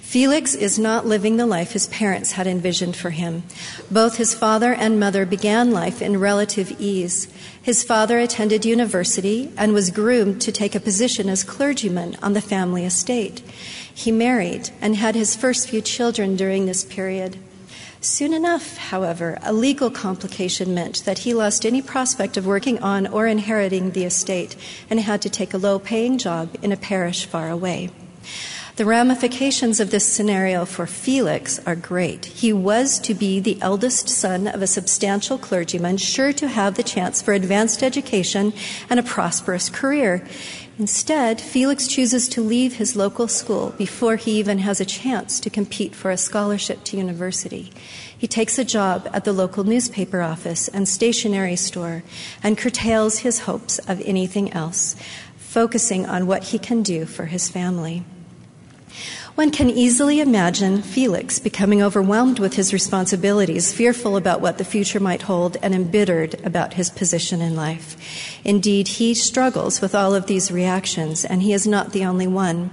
Felix 0.01 0.55
is 0.55 0.77
not 0.77 1.05
living 1.05 1.37
the 1.37 1.45
life 1.45 1.71
his 1.71 1.87
parents 1.87 2.33
had 2.33 2.45
envisioned 2.45 2.97
for 2.97 3.11
him. 3.11 3.43
Both 3.89 4.17
his 4.17 4.33
father 4.33 4.73
and 4.73 4.99
mother 4.99 5.25
began 5.25 5.71
life 5.71 6.01
in 6.01 6.19
relative 6.19 6.75
ease. 6.79 7.29
His 7.61 7.85
father 7.85 8.19
attended 8.19 8.65
university 8.65 9.51
and 9.57 9.73
was 9.73 9.89
groomed 9.89 10.41
to 10.41 10.51
take 10.51 10.75
a 10.75 10.81
position 10.81 11.29
as 11.29 11.45
clergyman 11.45 12.17
on 12.21 12.33
the 12.33 12.41
family 12.41 12.85
estate. 12.85 13.41
He 13.93 14.11
married 14.11 14.69
and 14.81 14.97
had 14.97 15.15
his 15.15 15.35
first 15.35 15.69
few 15.69 15.81
children 15.81 16.35
during 16.35 16.65
this 16.65 16.83
period. 16.83 17.37
Soon 17.99 18.33
enough, 18.33 18.77
however, 18.77 19.39
a 19.41 19.51
legal 19.51 19.89
complication 19.89 20.73
meant 20.73 21.03
that 21.05 21.19
he 21.19 21.33
lost 21.33 21.65
any 21.65 21.81
prospect 21.81 22.37
of 22.37 22.45
working 22.45 22.79
on 22.79 23.07
or 23.07 23.25
inheriting 23.25 23.91
the 23.91 24.03
estate 24.03 24.55
and 24.89 24.99
had 24.99 25.21
to 25.23 25.29
take 25.29 25.53
a 25.53 25.57
low 25.57 25.79
paying 25.79 26.17
job 26.17 26.55
in 26.61 26.71
a 26.71 26.77
parish 26.77 27.25
far 27.25 27.49
away. 27.49 27.89
The 28.75 28.85
ramifications 28.85 29.79
of 29.79 29.89
this 29.89 30.07
scenario 30.07 30.63
for 30.63 30.85
Felix 30.85 31.59
are 31.65 31.75
great. 31.75 32.25
He 32.25 32.53
was 32.53 32.99
to 32.99 33.15
be 33.15 33.39
the 33.39 33.57
eldest 33.59 34.07
son 34.07 34.47
of 34.47 34.61
a 34.61 34.67
substantial 34.67 35.39
clergyman, 35.39 35.97
sure 35.97 36.31
to 36.33 36.47
have 36.47 36.75
the 36.75 36.83
chance 36.83 37.19
for 37.19 37.33
advanced 37.33 37.81
education 37.81 38.53
and 38.87 38.99
a 38.99 39.03
prosperous 39.03 39.69
career. 39.69 40.27
Instead, 40.79 41.41
Felix 41.41 41.87
chooses 41.87 42.29
to 42.29 42.41
leave 42.41 42.75
his 42.75 42.95
local 42.95 43.27
school 43.27 43.73
before 43.79 44.15
he 44.15 44.37
even 44.37 44.59
has 44.59 44.79
a 44.79 44.85
chance 44.85 45.39
to 45.39 45.49
compete 45.49 45.95
for 45.95 46.11
a 46.11 46.17
scholarship 46.17 46.83
to 46.83 46.97
university. 46.97 47.71
He 48.15 48.27
takes 48.27 48.59
a 48.59 48.63
job 48.63 49.09
at 49.11 49.23
the 49.23 49.33
local 49.33 49.63
newspaper 49.63 50.21
office 50.21 50.67
and 50.67 50.87
stationery 50.87 51.55
store 51.55 52.03
and 52.43 52.59
curtails 52.59 53.19
his 53.19 53.39
hopes 53.39 53.79
of 53.79 54.01
anything 54.05 54.53
else, 54.53 54.95
focusing 55.37 56.05
on 56.05 56.27
what 56.27 56.43
he 56.43 56.59
can 56.59 56.83
do 56.83 57.07
for 57.07 57.25
his 57.25 57.49
family. 57.49 58.03
One 59.37 59.51
can 59.51 59.69
easily 59.69 60.19
imagine 60.19 60.81
Felix 60.81 61.37
becoming 61.37 61.79
overwhelmed 61.79 62.39
with 62.39 62.55
his 62.55 62.73
responsibilities, 62.73 63.71
fearful 63.71 64.17
about 64.17 64.41
what 64.41 64.57
the 64.57 64.65
future 64.65 64.99
might 64.99 65.21
hold, 65.21 65.57
and 65.61 65.75
embittered 65.75 66.43
about 66.43 66.73
his 66.73 66.89
position 66.89 67.39
in 67.39 67.55
life. 67.55 67.95
Indeed, 68.43 68.87
he 68.87 69.13
struggles 69.13 69.79
with 69.79 69.93
all 69.93 70.15
of 70.15 70.25
these 70.25 70.51
reactions, 70.51 71.23
and 71.23 71.43
he 71.43 71.53
is 71.53 71.67
not 71.67 71.91
the 71.91 72.03
only 72.03 72.25
one. 72.25 72.71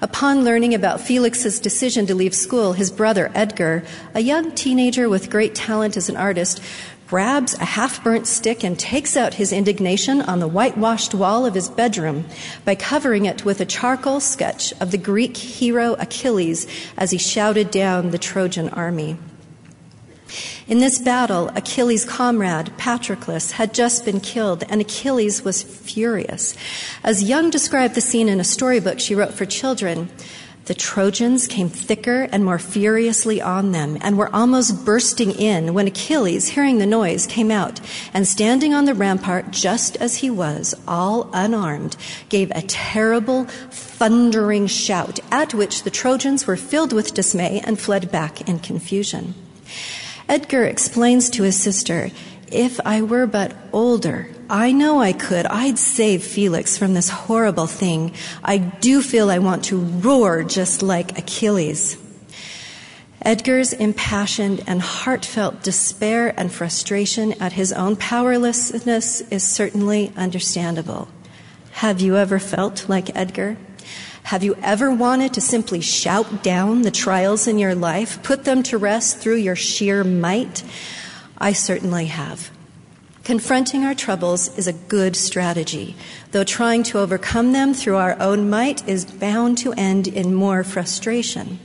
Upon 0.00 0.44
learning 0.44 0.74
about 0.74 1.00
Felix's 1.00 1.58
decision 1.58 2.06
to 2.06 2.14
leave 2.14 2.36
school, 2.36 2.74
his 2.74 2.92
brother 2.92 3.32
Edgar, 3.34 3.82
a 4.14 4.20
young 4.20 4.52
teenager 4.52 5.08
with 5.08 5.28
great 5.28 5.56
talent 5.56 5.96
as 5.96 6.08
an 6.08 6.16
artist, 6.16 6.62
grabs 7.06 7.54
a 7.54 7.64
half 7.64 8.02
burnt 8.02 8.26
stick 8.26 8.64
and 8.64 8.78
takes 8.78 9.16
out 9.16 9.34
his 9.34 9.52
indignation 9.52 10.20
on 10.20 10.40
the 10.40 10.48
whitewashed 10.48 11.14
wall 11.14 11.46
of 11.46 11.54
his 11.54 11.68
bedroom 11.68 12.24
by 12.64 12.74
covering 12.74 13.26
it 13.26 13.44
with 13.44 13.60
a 13.60 13.64
charcoal 13.64 14.20
sketch 14.20 14.72
of 14.80 14.90
the 14.90 14.98
Greek 14.98 15.36
hero 15.36 15.94
Achilles 15.94 16.66
as 16.96 17.12
he 17.12 17.18
shouted 17.18 17.70
down 17.70 18.10
the 18.10 18.18
Trojan 18.18 18.68
army. 18.70 19.16
In 20.66 20.80
this 20.80 20.98
battle, 20.98 21.48
Achilles' 21.54 22.04
comrade, 22.04 22.72
Patroclus, 22.76 23.52
had 23.52 23.72
just 23.72 24.04
been 24.04 24.18
killed, 24.18 24.64
and 24.68 24.80
Achilles 24.80 25.44
was 25.44 25.62
furious. 25.62 26.56
As 27.04 27.22
Yonge 27.22 27.52
described 27.52 27.94
the 27.94 28.00
scene 28.00 28.28
in 28.28 28.40
a 28.40 28.44
storybook 28.44 28.98
she 28.98 29.14
wrote 29.14 29.32
for 29.32 29.46
children, 29.46 30.08
the 30.66 30.74
Trojans 30.74 31.46
came 31.46 31.68
thicker 31.68 32.28
and 32.32 32.44
more 32.44 32.58
furiously 32.58 33.40
on 33.40 33.70
them 33.70 33.96
and 34.00 34.18
were 34.18 34.34
almost 34.34 34.84
bursting 34.84 35.30
in 35.30 35.74
when 35.74 35.86
Achilles, 35.86 36.48
hearing 36.48 36.78
the 36.78 36.86
noise, 36.86 37.26
came 37.26 37.52
out 37.52 37.80
and 38.12 38.26
standing 38.26 38.74
on 38.74 38.84
the 38.84 38.94
rampart 38.94 39.52
just 39.52 39.96
as 39.96 40.16
he 40.16 40.30
was, 40.30 40.74
all 40.86 41.30
unarmed, 41.32 41.96
gave 42.28 42.50
a 42.50 42.62
terrible, 42.62 43.44
thundering 43.44 44.66
shout 44.66 45.20
at 45.30 45.54
which 45.54 45.84
the 45.84 45.90
Trojans 45.90 46.46
were 46.46 46.56
filled 46.56 46.92
with 46.92 47.14
dismay 47.14 47.60
and 47.64 47.80
fled 47.80 48.10
back 48.10 48.48
in 48.48 48.58
confusion. 48.58 49.34
Edgar 50.28 50.64
explains 50.64 51.30
to 51.30 51.44
his 51.44 51.56
sister, 51.56 52.10
if 52.50 52.80
I 52.84 53.02
were 53.02 53.26
but 53.26 53.54
older, 53.72 54.28
I 54.48 54.72
know 54.72 55.00
I 55.00 55.12
could. 55.12 55.46
I'd 55.46 55.78
save 55.78 56.22
Felix 56.22 56.78
from 56.78 56.94
this 56.94 57.08
horrible 57.08 57.66
thing. 57.66 58.12
I 58.44 58.58
do 58.58 59.02
feel 59.02 59.30
I 59.30 59.38
want 59.38 59.64
to 59.66 59.78
roar 59.78 60.44
just 60.44 60.82
like 60.82 61.18
Achilles. 61.18 61.98
Edgar's 63.22 63.72
impassioned 63.72 64.62
and 64.68 64.80
heartfelt 64.80 65.62
despair 65.64 66.32
and 66.38 66.52
frustration 66.52 67.32
at 67.40 67.54
his 67.54 67.72
own 67.72 67.96
powerlessness 67.96 69.20
is 69.32 69.42
certainly 69.42 70.12
understandable. 70.16 71.08
Have 71.72 72.00
you 72.00 72.16
ever 72.16 72.38
felt 72.38 72.88
like 72.88 73.16
Edgar? 73.16 73.56
Have 74.22 74.42
you 74.42 74.56
ever 74.62 74.92
wanted 74.92 75.34
to 75.34 75.40
simply 75.40 75.80
shout 75.80 76.42
down 76.42 76.82
the 76.82 76.90
trials 76.90 77.46
in 77.46 77.58
your 77.58 77.74
life, 77.74 78.22
put 78.22 78.44
them 78.44 78.62
to 78.64 78.78
rest 78.78 79.18
through 79.18 79.36
your 79.36 79.56
sheer 79.56 80.04
might? 80.04 80.62
I 81.38 81.52
certainly 81.52 82.06
have. 82.06 82.50
Confronting 83.24 83.84
our 83.84 83.94
troubles 83.94 84.56
is 84.56 84.68
a 84.68 84.72
good 84.72 85.16
strategy, 85.16 85.96
though 86.30 86.44
trying 86.44 86.84
to 86.84 87.00
overcome 87.00 87.52
them 87.52 87.74
through 87.74 87.96
our 87.96 88.16
own 88.20 88.48
might 88.48 88.88
is 88.88 89.04
bound 89.04 89.58
to 89.58 89.72
end 89.72 90.06
in 90.06 90.32
more 90.32 90.62
frustration. 90.62 91.58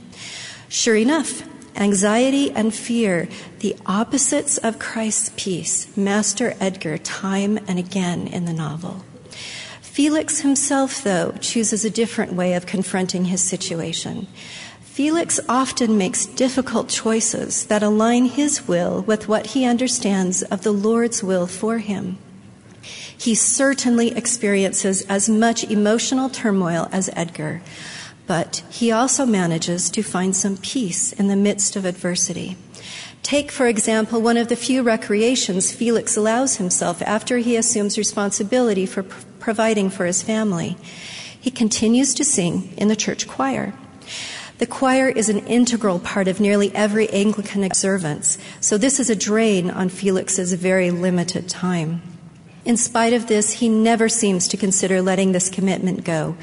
Sure 0.68 0.96
enough, 0.96 1.44
anxiety 1.76 2.50
and 2.50 2.74
fear, 2.74 3.28
the 3.60 3.76
opposites 3.86 4.58
of 4.58 4.78
Christ's 4.78 5.30
peace, 5.36 5.96
master 5.96 6.54
Edgar 6.58 6.98
time 6.98 7.58
and 7.68 7.78
again 7.78 8.26
in 8.26 8.44
the 8.44 8.52
novel. 8.52 9.04
Felix 9.80 10.40
himself, 10.40 11.04
though, 11.04 11.32
chooses 11.40 11.84
a 11.84 11.90
different 11.90 12.32
way 12.32 12.54
of 12.54 12.66
confronting 12.66 13.26
his 13.26 13.42
situation. 13.42 14.26
Felix 14.92 15.40
often 15.48 15.96
makes 15.96 16.26
difficult 16.26 16.90
choices 16.90 17.64
that 17.68 17.82
align 17.82 18.26
his 18.26 18.68
will 18.68 19.00
with 19.00 19.26
what 19.26 19.46
he 19.46 19.64
understands 19.64 20.42
of 20.42 20.64
the 20.64 20.70
Lord's 20.70 21.22
will 21.22 21.46
for 21.46 21.78
him. 21.78 22.18
He 23.16 23.34
certainly 23.34 24.14
experiences 24.14 25.00
as 25.08 25.30
much 25.30 25.64
emotional 25.64 26.28
turmoil 26.28 26.90
as 26.92 27.08
Edgar, 27.14 27.62
but 28.26 28.62
he 28.68 28.92
also 28.92 29.24
manages 29.24 29.88
to 29.88 30.02
find 30.02 30.36
some 30.36 30.58
peace 30.58 31.14
in 31.14 31.28
the 31.28 31.36
midst 31.36 31.74
of 31.74 31.86
adversity. 31.86 32.58
Take, 33.22 33.50
for 33.50 33.68
example, 33.68 34.20
one 34.20 34.36
of 34.36 34.48
the 34.48 34.56
few 34.56 34.82
recreations 34.82 35.72
Felix 35.72 36.18
allows 36.18 36.56
himself 36.56 37.00
after 37.00 37.38
he 37.38 37.56
assumes 37.56 37.96
responsibility 37.96 38.84
for 38.84 39.04
pr- 39.04 39.24
providing 39.40 39.88
for 39.88 40.04
his 40.04 40.22
family. 40.22 40.76
He 41.40 41.50
continues 41.50 42.12
to 42.12 42.26
sing 42.26 42.74
in 42.76 42.88
the 42.88 42.94
church 42.94 43.26
choir. 43.26 43.72
The 44.62 44.68
choir 44.68 45.08
is 45.08 45.28
an 45.28 45.44
integral 45.48 45.98
part 45.98 46.28
of 46.28 46.38
nearly 46.38 46.72
every 46.72 47.10
Anglican 47.10 47.64
observance, 47.64 48.38
so 48.60 48.78
this 48.78 49.00
is 49.00 49.10
a 49.10 49.16
drain 49.16 49.68
on 49.68 49.88
Felix's 49.88 50.52
very 50.52 50.92
limited 50.92 51.48
time. 51.48 52.00
In 52.64 52.76
spite 52.76 53.12
of 53.12 53.26
this, 53.26 53.54
he 53.54 53.68
never 53.68 54.08
seems 54.08 54.46
to 54.46 54.56
consider 54.56 55.02
letting 55.02 55.32
this 55.32 55.50
commitment 55.50 56.04
go. 56.04 56.36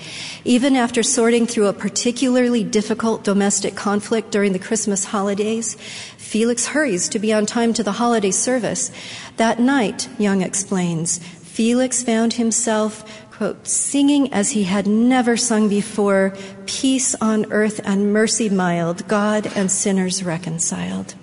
Even 0.43 0.75
after 0.75 1.01
sorting 1.01 1.47
through 1.47 1.67
a 1.67 1.73
particularly 1.73 2.61
difficult 2.61 3.23
domestic 3.23 3.75
conflict 3.75 4.31
during 4.31 4.51
the 4.51 4.59
Christmas 4.59 5.05
holidays, 5.05 5.75
Felix 6.17 6.67
hurries 6.67 7.07
to 7.07 7.19
be 7.19 7.31
on 7.31 7.45
time 7.45 7.71
to 7.71 7.83
the 7.83 7.93
holiday 7.93 8.31
service. 8.31 8.91
That 9.38 9.61
night, 9.61 10.09
Yonge 10.17 10.43
explains, 10.43 11.19
Felix 11.19 12.03
found 12.03 12.33
himself, 12.33 13.28
quote, 13.39 13.65
singing 13.65 14.34
as 14.34 14.51
he 14.51 14.63
had 14.63 14.86
never 14.86 15.38
sung 15.38 15.69
before, 15.69 16.34
peace 16.65 17.15
on 17.22 17.50
earth 17.53 17.79
and 17.86 18.12
mercy 18.12 18.50
mild, 18.50 19.08
God 19.08 19.48
and 19.55 19.72
sinners 19.72 20.25
reconciled. 20.25 21.15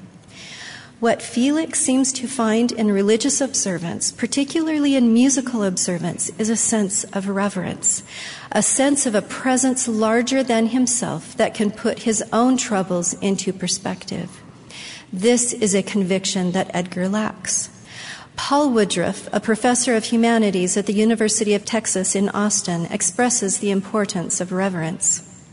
What 0.99 1.21
Felix 1.21 1.79
seems 1.79 2.15
to 2.15 2.27
find 2.27 2.73
in 2.73 2.91
religious 2.91 3.43
observance, 3.43 4.13
particularly 4.13 4.95
in 4.95 5.13
musical 5.13 5.63
observance, 5.63 6.31
is 6.39 6.49
a 6.49 6.57
sense 6.57 7.05
of 7.13 7.29
reverence, 7.29 8.03
a 8.51 8.63
sense 8.63 9.05
of 9.05 9.15
a 9.15 9.21
presence 9.21 9.87
larger 9.87 10.43
than 10.43 10.69
himself 10.69 11.37
that 11.37 11.53
can 11.53 11.71
put 11.71 12.05
his 12.05 12.25
own 12.33 12.57
troubles 12.57 13.13
into 13.21 13.53
perspective. 13.53 14.41
This 15.13 15.53
is 15.53 15.75
a 15.75 15.83
conviction 15.83 16.53
that 16.53 16.71
Edgar 16.73 17.11
lacks. 17.11 17.69
Paul 18.47 18.71
Woodruff, 18.71 19.29
a 19.33 19.41
professor 19.41 19.97
of 19.97 20.05
humanities 20.05 20.77
at 20.77 20.87
the 20.87 20.93
University 20.93 21.53
of 21.55 21.65
Texas 21.65 22.15
in 22.15 22.29
Austin, 22.29 22.87
expresses 22.93 23.59
the 23.59 23.73
importance 23.73 24.41
of 24.41 24.53
reverence. 24.53 25.45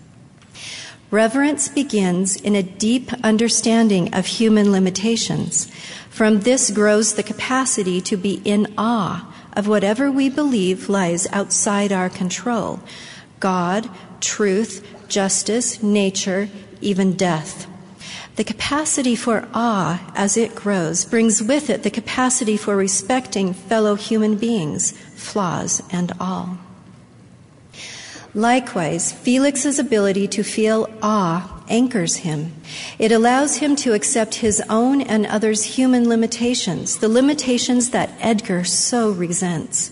Reverence 1.10 1.68
begins 1.68 2.36
in 2.36 2.56
a 2.56 2.62
deep 2.62 3.12
understanding 3.24 4.14
of 4.14 4.28
human 4.28 4.72
limitations. 4.72 5.72
From 6.12 6.42
this 6.42 6.70
grows 6.70 7.16
the 7.16 7.24
capacity 7.24 8.00
to 8.02 8.16
be 8.16 8.44
in 8.46 8.72
awe 8.78 9.28
of 9.54 9.68
whatever 9.68 10.12
we 10.12 10.30
believe 10.30 10.88
lies 10.88 11.26
outside 11.32 11.92
our 11.92 12.12
control 12.12 12.80
God, 13.40 13.90
truth, 14.22 14.86
justice, 15.08 15.82
nature, 15.82 16.48
even 16.80 17.14
death. 17.14 17.66
The 18.36 18.44
capacity 18.44 19.16
for 19.16 19.48
awe 19.54 20.02
as 20.16 20.38
it 20.38 20.56
grows 20.56 21.06
brings 21.06 21.44
with 21.44 21.70
it 21.70 21.84
the 21.84 21.92
capacity 21.92 22.58
for 22.58 22.76
respecting 22.76 23.54
fellow 23.54 23.96
human 23.96 24.38
beings, 24.38 24.92
flaws 25.16 25.84
and 25.92 26.12
all. 26.20 26.58
Likewise, 28.34 29.14
Felix's 29.14 29.78
ability 29.78 30.28
to 30.30 30.44
feel 30.44 30.90
awe 31.04 31.64
anchors 31.70 32.18
him. 32.18 32.54
It 32.98 33.12
allows 33.12 33.58
him 33.58 33.76
to 33.78 33.94
accept 33.94 34.36
his 34.36 34.62
own 34.68 35.02
and 35.02 35.28
others' 35.28 35.76
human 35.76 36.10
limitations, 36.10 36.98
the 36.98 37.08
limitations 37.08 37.92
that 37.92 38.10
Edgar 38.20 38.64
so 38.64 39.12
resents. 39.12 39.92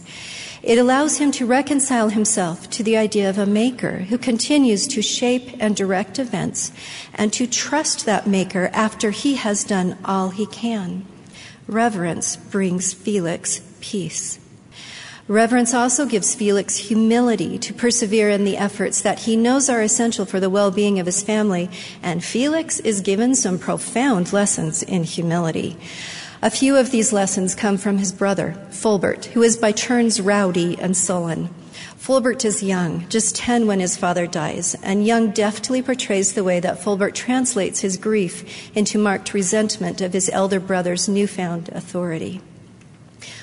It 0.63 0.77
allows 0.77 1.17
him 1.17 1.31
to 1.33 1.45
reconcile 1.45 2.09
himself 2.09 2.69
to 2.71 2.83
the 2.83 2.95
idea 2.95 3.29
of 3.29 3.39
a 3.39 3.47
maker 3.47 4.05
who 4.09 4.17
continues 4.17 4.87
to 4.89 5.01
shape 5.01 5.55
and 5.59 5.75
direct 5.75 6.19
events 6.19 6.71
and 7.15 7.33
to 7.33 7.47
trust 7.47 8.05
that 8.05 8.27
maker 8.27 8.69
after 8.71 9.09
he 9.09 9.35
has 9.35 9.63
done 9.63 9.97
all 10.05 10.29
he 10.29 10.45
can. 10.45 11.05
Reverence 11.67 12.35
brings 12.35 12.93
Felix 12.93 13.61
peace. 13.79 14.39
Reverence 15.27 15.73
also 15.73 16.05
gives 16.05 16.35
Felix 16.35 16.77
humility 16.77 17.57
to 17.57 17.73
persevere 17.73 18.29
in 18.29 18.43
the 18.43 18.57
efforts 18.57 19.01
that 19.01 19.19
he 19.19 19.35
knows 19.35 19.69
are 19.69 19.81
essential 19.81 20.25
for 20.25 20.39
the 20.39 20.49
well 20.49 20.71
being 20.71 20.99
of 20.99 21.05
his 21.05 21.23
family, 21.23 21.69
and 22.03 22.23
Felix 22.23 22.79
is 22.81 23.01
given 23.01 23.33
some 23.33 23.57
profound 23.57 24.33
lessons 24.33 24.83
in 24.83 25.03
humility. 25.03 25.77
A 26.43 26.49
few 26.49 26.75
of 26.75 26.89
these 26.89 27.13
lessons 27.13 27.53
come 27.53 27.77
from 27.77 27.99
his 27.99 28.11
brother, 28.11 28.55
Fulbert, 28.71 29.25
who 29.25 29.43
is 29.43 29.57
by 29.57 29.71
turns 29.71 30.19
rowdy 30.19 30.75
and 30.79 30.97
sullen. 30.97 31.49
Fulbert 31.97 32.43
is 32.43 32.63
young, 32.63 33.07
just 33.09 33.35
10 33.35 33.67
when 33.67 33.79
his 33.79 33.95
father 33.95 34.25
dies, 34.25 34.75
and 34.81 35.05
Yonge 35.05 35.35
deftly 35.35 35.83
portrays 35.83 36.33
the 36.33 36.43
way 36.43 36.59
that 36.59 36.81
Fulbert 36.81 37.13
translates 37.13 37.81
his 37.81 37.95
grief 37.95 38.75
into 38.75 38.97
marked 38.97 39.35
resentment 39.35 40.01
of 40.01 40.13
his 40.13 40.31
elder 40.33 40.59
brother's 40.59 41.07
newfound 41.07 41.69
authority. 41.69 42.41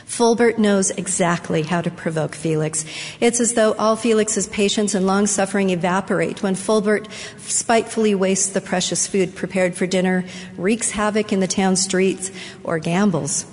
Fulbert 0.08 0.58
knows 0.58 0.90
exactly 0.90 1.62
how 1.62 1.82
to 1.82 1.90
provoke 1.90 2.34
Felix. 2.34 2.84
It's 3.20 3.40
as 3.40 3.54
though 3.54 3.74
all 3.74 3.94
Felix's 3.94 4.48
patience 4.48 4.94
and 4.94 5.06
long 5.06 5.26
suffering 5.26 5.70
evaporate 5.70 6.42
when 6.42 6.54
Fulbert 6.56 7.06
spitefully 7.36 8.14
wastes 8.14 8.48
the 8.48 8.62
precious 8.62 9.06
food 9.06 9.36
prepared 9.36 9.76
for 9.76 9.86
dinner, 9.86 10.24
wreaks 10.56 10.92
havoc 10.92 11.32
in 11.32 11.40
the 11.40 11.46
town 11.46 11.76
streets, 11.76 12.32
or 12.64 12.78
gambles. 12.78 13.44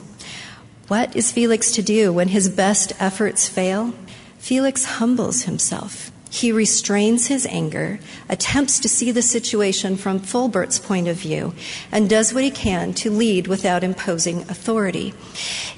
What 0.87 1.15
is 1.15 1.31
Felix 1.31 1.71
to 1.73 1.83
do 1.83 2.13
when 2.13 2.29
his 2.29 2.47
best 2.49 2.93
efforts 2.99 3.49
fail? 3.49 3.93
Felix 4.39 4.85
humbles 4.85 5.43
himself. 5.43 6.09
He 6.35 6.51
restrains 6.51 7.27
his 7.27 7.45
anger, 7.45 7.97
attempts 8.27 8.79
to 8.79 8.89
see 8.89 9.09
the 9.09 9.21
situation 9.21 9.95
from 9.95 10.19
Fulbert's 10.19 10.79
point 10.79 11.07
of 11.07 11.15
view, 11.15 11.53
and 11.93 12.09
does 12.09 12.33
what 12.33 12.43
he 12.43 12.51
can 12.51 12.93
to 12.95 13.09
lead 13.09 13.47
without 13.47 13.85
imposing 13.85 14.41
authority. 14.41 15.13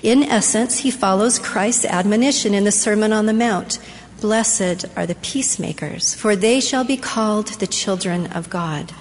In 0.02 0.24
essence, 0.24 0.80
he 0.80 0.90
follows 0.90 1.38
Christ's 1.38 1.86
admonition 1.86 2.56
in 2.56 2.64
the 2.64 2.72
Sermon 2.72 3.14
on 3.14 3.28
the 3.28 3.34
Mount 3.34 3.78
Blessed 4.20 4.86
are 4.96 5.06
the 5.06 5.22
peacemakers, 5.22 6.16
for 6.16 6.36
they 6.36 6.60
shall 6.60 6.84
be 6.84 6.98
called 6.98 7.60
the 7.60 7.68
children 7.68 8.26
of 8.26 8.50
God. 8.50 8.94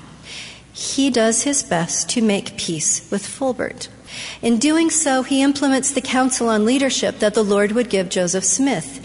He 0.74 1.08
does 1.08 1.44
his 1.44 1.62
best 1.62 2.10
to 2.10 2.20
make 2.20 2.58
peace 2.58 3.10
with 3.10 3.26
Fulbert. 3.26 3.88
In 4.42 4.58
doing 4.58 4.90
so, 4.90 5.22
he 5.22 5.42
implements 5.42 5.90
the 5.90 6.02
counsel 6.02 6.50
on 6.50 6.66
leadership 6.66 7.20
that 7.20 7.32
the 7.32 7.42
Lord 7.42 7.72
would 7.72 7.88
give 7.88 8.10
Joseph 8.10 8.44
Smith 8.44 9.00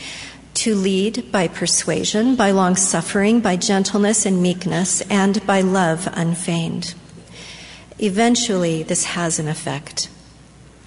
to 0.53 0.75
lead 0.75 1.31
by 1.31 1.47
persuasion, 1.47 2.35
by 2.35 2.51
long 2.51 2.75
suffering, 2.75 3.39
by 3.39 3.55
gentleness 3.55 4.25
and 4.25 4.41
meekness, 4.41 5.01
and 5.09 5.45
by 5.47 5.61
love 5.61 6.07
unfeigned. 6.11 6.93
Eventually, 7.99 8.83
this 8.83 9.05
has 9.05 9.39
an 9.39 9.47
effect. 9.47 10.09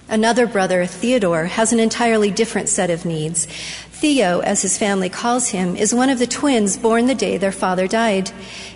Another 0.07 0.45
brother, 0.45 0.85
Theodore, 0.85 1.45
has 1.45 1.73
an 1.73 1.79
entirely 1.79 2.29
different 2.29 2.69
set 2.69 2.91
of 2.91 3.05
needs. 3.05 3.47
Theo, 3.91 4.41
as 4.41 4.61
his 4.61 4.77
family 4.77 5.09
calls 5.09 5.47
him, 5.49 5.75
is 5.75 5.95
one 5.95 6.09
of 6.09 6.19
the 6.19 6.27
twins 6.27 6.77
born 6.77 7.07
the 7.07 7.15
day 7.15 7.37
their 7.37 7.51
father 7.51 7.87
died. 7.87 8.29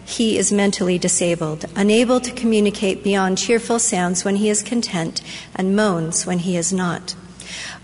He 0.04 0.40
is 0.40 0.52
mentally 0.52 0.98
disabled, 0.98 1.66
unable 1.76 2.20
to 2.22 2.32
communicate 2.32 3.04
beyond 3.04 3.38
cheerful 3.38 3.78
sounds 3.78 4.26
when 4.26 4.38
he 4.38 4.50
is 4.50 4.64
content, 4.64 5.22
and 5.54 5.76
moans 5.76 6.26
when 6.26 6.40
he 6.40 6.58
is 6.58 6.74
not. 6.74 7.16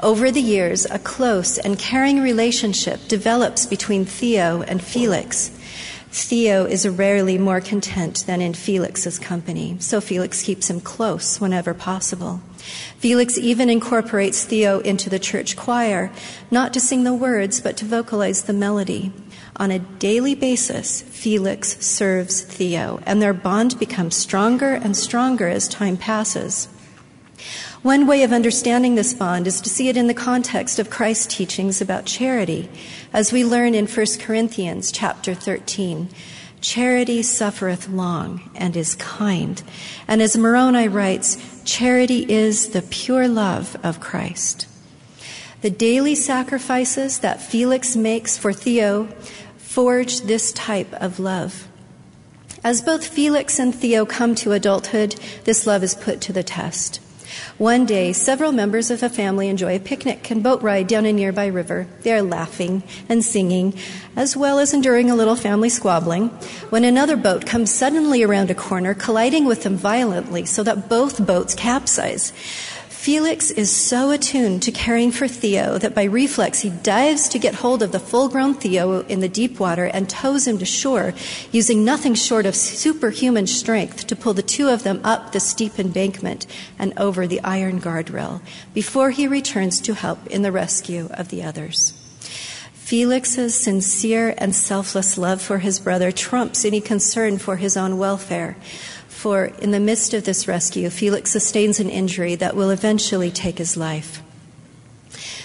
Over 0.01 0.32
the 0.32 0.41
years, 0.41 0.86
a 0.86 0.99
close 0.99 1.58
and 1.58 1.80
caring 1.80 2.21
relationship 2.21 3.08
develops 3.08 3.65
between 3.65 4.06
Theo 4.06 4.62
and 4.62 4.82
Felix. 4.82 5.51
Theo 6.12 6.65
is 6.65 6.88
rarely 6.88 7.38
more 7.38 7.60
content 7.60 8.23
than 8.25 8.39
in 8.39 8.54
Felix's 8.54 9.19
company, 9.19 9.75
so 9.80 9.99
Felix 9.99 10.43
keeps 10.43 10.69
him 10.69 10.80
close 10.80 11.41
whenever 11.41 11.73
possible. 11.73 12.41
Felix 12.97 13.38
even 13.38 13.69
incorporates 13.69 14.45
Theo 14.45 14.80
into 14.80 15.10
the 15.10 15.19
church 15.19 15.58
choir, 15.58 16.12
not 16.49 16.73
to 16.73 16.80
sing 16.80 17.04
the 17.04 17.13
words, 17.13 17.60
but 17.60 17.75
to 17.78 17.86
vocalize 17.86 18.43
the 18.43 18.54
melody. 18.54 19.12
On 19.58 19.71
a 19.71 19.80
daily 19.80 20.36
basis, 20.36 21.01
Felix 21.01 21.78
serves 21.86 22.41
Theo, 22.41 23.01
and 23.06 23.21
their 23.21 23.34
bond 23.34 23.78
becomes 23.78 24.15
stronger 24.15 24.73
and 24.73 24.95
stronger 24.95 25.49
as 25.49 25.67
time 25.67 25.97
passes. 25.97 26.69
One 27.86 28.08
way 28.08 28.24
of 28.24 28.34
understanding 28.34 28.95
this 28.95 29.13
bond 29.13 29.45
is 29.45 29.62
to 29.62 29.69
see 29.69 29.89
it 29.89 29.95
in 29.95 30.08
the 30.08 30.15
context 30.15 30.80
of 30.80 30.89
Christ's 30.89 31.36
teachings 31.36 31.82
about 31.82 32.08
charity, 32.08 32.67
as 33.13 33.32
we 33.32 33.45
learn 33.45 33.76
in 33.76 33.86
1 33.86 34.06
Corinthians 34.21 34.91
chapter 34.91 35.36
13. 35.36 36.10
Charity 36.62 37.21
suffereth 37.21 37.88
long 37.88 38.50
and 38.56 38.76
is 38.76 38.95
kind. 38.95 39.62
And 40.08 40.19
as 40.19 40.36
Moroni 40.36 40.88
writes, 40.88 41.38
charity 41.63 42.26
is 42.28 42.69
the 42.69 42.82
pure 42.82 43.28
love 43.28 43.78
of 43.84 44.00
Christ. 44.00 44.67
The 45.62 45.69
daily 45.69 46.15
sacrifices 46.15 47.19
that 47.19 47.39
Felix 47.39 47.95
makes 47.95 48.36
for 48.36 48.52
Theo 48.52 49.10
forge 49.58 50.21
this 50.21 50.52
type 50.54 50.91
of 50.93 51.19
love. 51.19 51.67
As 52.63 52.82
both 52.82 53.08
Felix 53.08 53.60
and 53.60 53.76
Theo 53.76 54.08
come 54.08 54.34
to 54.34 54.54
adulthood, 54.54 55.17
this 55.43 55.67
love 55.67 55.84
is 55.84 55.93
put 55.93 56.19
to 56.21 56.34
the 56.34 56.41
test. 56.41 57.00
One 57.58 57.86
day, 57.86 58.12
several 58.12 58.52
members 58.52 58.91
of 58.91 59.02
a 59.02 59.08
family 59.08 59.48
enjoy 59.48 59.78
a 59.78 59.80
picnic 59.80 60.30
and 60.30 60.44
boat 60.44 60.62
ride 60.62 60.88
down 60.88 61.06
a 61.06 61.13
nearby 61.13 61.46
river. 61.46 61.88
They 62.02 62.12
are 62.12 62.22
laughing 62.22 62.84
and 63.08 63.24
singing, 63.24 63.76
as 64.13 64.36
well 64.36 64.60
as 64.60 64.74
enduring 64.74 65.10
a 65.10 65.15
little 65.15 65.38
family 65.38 65.70
squabbling, 65.70 66.28
when 66.70 66.84
another 66.84 67.15
boat 67.15 67.46
comes 67.46 67.74
suddenly 67.74 68.24
around 68.24 68.52
a 68.52 68.56
corner, 68.56 68.94
colliding 68.94 69.46
with 69.46 69.63
them 69.63 69.78
violently 69.78 70.46
so 70.46 70.63
that 70.63 70.89
both 70.89 71.26
boats 71.26 71.56
capsize. 71.56 72.34
Felix 73.06 73.52
is 73.52 73.70
so 73.70 74.10
attuned 74.10 74.63
to 74.63 74.72
caring 74.72 75.12
for 75.12 75.28
Theo 75.28 75.78
that 75.78 75.94
by 75.94 76.06
reflex 76.06 76.62
he 76.62 76.72
dives 76.72 77.30
to 77.30 77.38
get 77.38 77.54
hold 77.54 77.84
of 77.84 77.91
the 77.91 78.00
full 78.00 78.30
grown 78.30 78.56
Theo 78.56 79.02
in 79.02 79.20
the 79.20 79.30
deep 79.30 79.60
water 79.60 79.86
and 79.86 80.10
tows 80.10 80.48
him 80.48 80.58
to 80.58 80.65
shore, 80.65 81.13
using 81.52 81.86
nothing 81.86 82.15
short 82.15 82.48
of 82.48 82.56
superhuman 82.56 83.46
strength 83.46 84.08
to 84.08 84.15
pull 84.15 84.34
the 84.34 84.41
two 84.41 84.70
of 84.70 84.82
them 84.82 85.02
up 85.04 85.34
the 85.34 85.39
steep 85.39 85.78
embankment 85.78 86.48
and 86.80 86.98
over 86.98 87.28
the 87.28 87.39
iron 87.41 87.80
guardrail 87.80 88.41
before 88.74 89.12
he 89.12 89.28
returns 89.28 89.80
to 89.82 89.94
help 89.94 90.26
in 90.26 90.41
the 90.41 90.52
rescue 90.52 91.08
of 91.12 91.30
the 91.30 91.44
others. 91.44 91.94
Felix's 92.74 93.54
sincere 93.54 94.34
and 94.39 94.56
selfless 94.56 95.15
love 95.15 95.44
for 95.44 95.60
his 95.60 95.80
brother 95.80 96.12
trumps 96.12 96.65
any 96.65 96.82
concern 96.82 97.38
for 97.38 97.58
his 97.58 97.78
own 97.78 98.00
welfare 98.00 98.58
for 99.26 99.46
in 99.46 99.72
the 99.72 99.80
midst 99.80 100.14
of 100.14 100.24
this 100.24 100.48
rescue, 100.48 100.88
Felix 100.88 101.32
sustains 101.32 101.80
an 101.80 101.90
injury 101.90 102.36
that 102.36 102.56
will 102.56 102.70
eventually 102.70 103.32
take 103.32 103.58
his 103.58 103.76
life. 103.76 104.22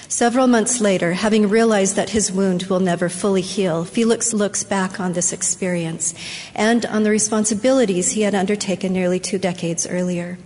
Several 0.07 0.47
months 0.47 0.83
later, 0.83 1.14
having 1.14 1.49
realized 1.49 1.97
that 1.97 2.11
his 2.11 2.31
wound 2.31 2.64
will 2.64 2.81
never 2.81 3.09
fully 3.09 3.40
heal, 3.40 3.87
Felix 3.87 4.35
looks 4.35 4.62
back 4.64 5.01
on 5.01 5.14
this 5.14 5.33
experience 5.33 6.12
and 6.55 6.85
on 6.85 7.05
the 7.05 7.11
responsibilities 7.11 8.11
he 8.11 8.21
had 8.21 8.35
undertaken 8.35 8.93
nearly 8.93 9.19
two 9.19 9.38
decades 9.38 9.87
earlier. 9.87 10.38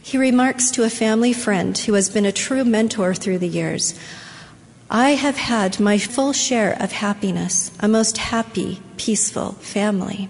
He 0.00 0.16
remarks 0.16 0.70
to 0.70 0.84
a 0.84 0.88
family 0.88 1.32
friend 1.32 1.76
who 1.76 1.94
has 1.94 2.08
been 2.08 2.26
a 2.26 2.30
true 2.30 2.64
mentor 2.64 3.12
through 3.12 3.38
the 3.38 3.48
years 3.48 3.98
I 4.88 5.16
have 5.16 5.36
had 5.36 5.80
my 5.80 5.98
full 5.98 6.32
share 6.32 6.80
of 6.80 6.92
happiness, 6.92 7.72
a 7.80 7.88
most 7.88 8.18
happy, 8.18 8.80
peaceful 8.96 9.54
family. 9.54 10.28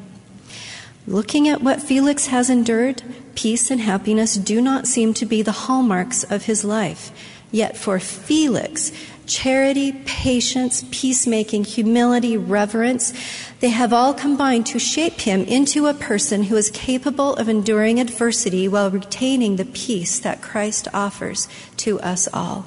Looking 1.09 1.49
at 1.49 1.63
what 1.63 1.81
Felix 1.81 2.27
has 2.27 2.51
endured, 2.51 3.03
peace 3.35 3.71
and 3.71 3.81
happiness 3.81 4.35
do 4.35 4.61
not 4.61 4.87
seem 4.87 5.15
to 5.15 5.25
be 5.25 5.41
the 5.41 5.65
hallmarks 5.65 6.23
of 6.23 6.45
his 6.45 6.67
life. 6.67 7.11
Yet 7.51 7.79
for 7.79 7.99
Felix, 7.99 8.93
charity, 9.25 9.93
patience, 10.05 10.85
peacemaking, 10.91 11.65
humility, 11.65 12.37
reverence, 12.37 13.15
they 13.61 13.71
have 13.71 13.95
all 13.95 14.13
combined 14.13 14.67
to 14.67 14.79
shape 14.79 15.23
him 15.23 15.45
into 15.45 15.87
a 15.87 15.95
person 15.95 16.43
who 16.43 16.57
is 16.57 16.71
capable 16.71 17.35
of 17.37 17.49
enduring 17.49 17.99
adversity 17.99 18.69
while 18.69 18.91
retaining 18.91 19.57
the 19.57 19.65
peace 19.65 20.19
that 20.19 20.43
Christ 20.43 20.89
offers 20.93 21.49
to 21.79 21.99
us 22.01 22.29
all. 22.35 22.67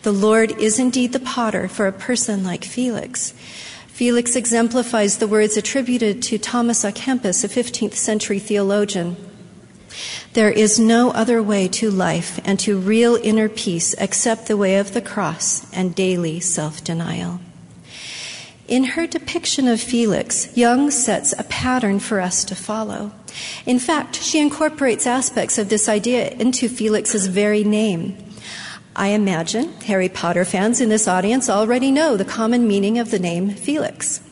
The 0.00 0.12
Lord 0.12 0.52
is 0.52 0.78
indeed 0.78 1.12
the 1.12 1.20
potter 1.20 1.68
for 1.68 1.86
a 1.86 1.92
person 1.92 2.42
like 2.42 2.64
Felix. 2.64 3.34
Felix 3.96 4.36
exemplifies 4.36 5.16
the 5.16 5.26
words 5.26 5.56
attributed 5.56 6.20
to 6.20 6.36
Thomas 6.36 6.84
à 6.84 6.92
Kempis, 6.92 7.42
a 7.44 7.48
15th 7.48 7.94
century 7.94 8.38
theologian. 8.38 9.16
There 10.34 10.50
is 10.50 10.78
no 10.78 11.12
other 11.12 11.42
way 11.42 11.66
to 11.68 11.90
life 11.90 12.38
and 12.44 12.60
to 12.60 12.78
real 12.78 13.16
inner 13.22 13.48
peace 13.48 13.94
except 13.94 14.48
the 14.48 14.56
way 14.58 14.76
of 14.76 14.92
the 14.92 15.00
cross 15.00 15.66
and 15.72 15.94
daily 15.94 16.40
self 16.40 16.84
denial. 16.84 17.40
In 18.68 18.84
her 18.84 19.06
depiction 19.06 19.66
of 19.66 19.80
Felix, 19.80 20.54
Yonge 20.54 20.92
sets 20.92 21.32
a 21.38 21.44
pattern 21.44 21.98
for 21.98 22.20
us 22.20 22.44
to 22.44 22.54
follow. 22.54 23.12
In 23.64 23.78
fact, 23.78 24.22
she 24.22 24.42
incorporates 24.42 25.06
aspects 25.06 25.56
of 25.56 25.70
this 25.70 25.88
idea 25.88 26.28
into 26.32 26.68
Felix's 26.68 27.28
very 27.28 27.64
name. 27.64 28.25
I 28.98 29.08
imagine 29.08 29.74
Harry 29.82 30.08
Potter 30.08 30.46
fans 30.46 30.80
in 30.80 30.88
this 30.88 31.06
audience 31.06 31.50
already 31.50 31.92
know 31.92 32.16
the 32.16 32.24
common 32.24 32.66
meaning 32.66 32.98
of 32.98 33.10
the 33.10 33.18
name 33.18 33.50
Felix. 33.50 34.22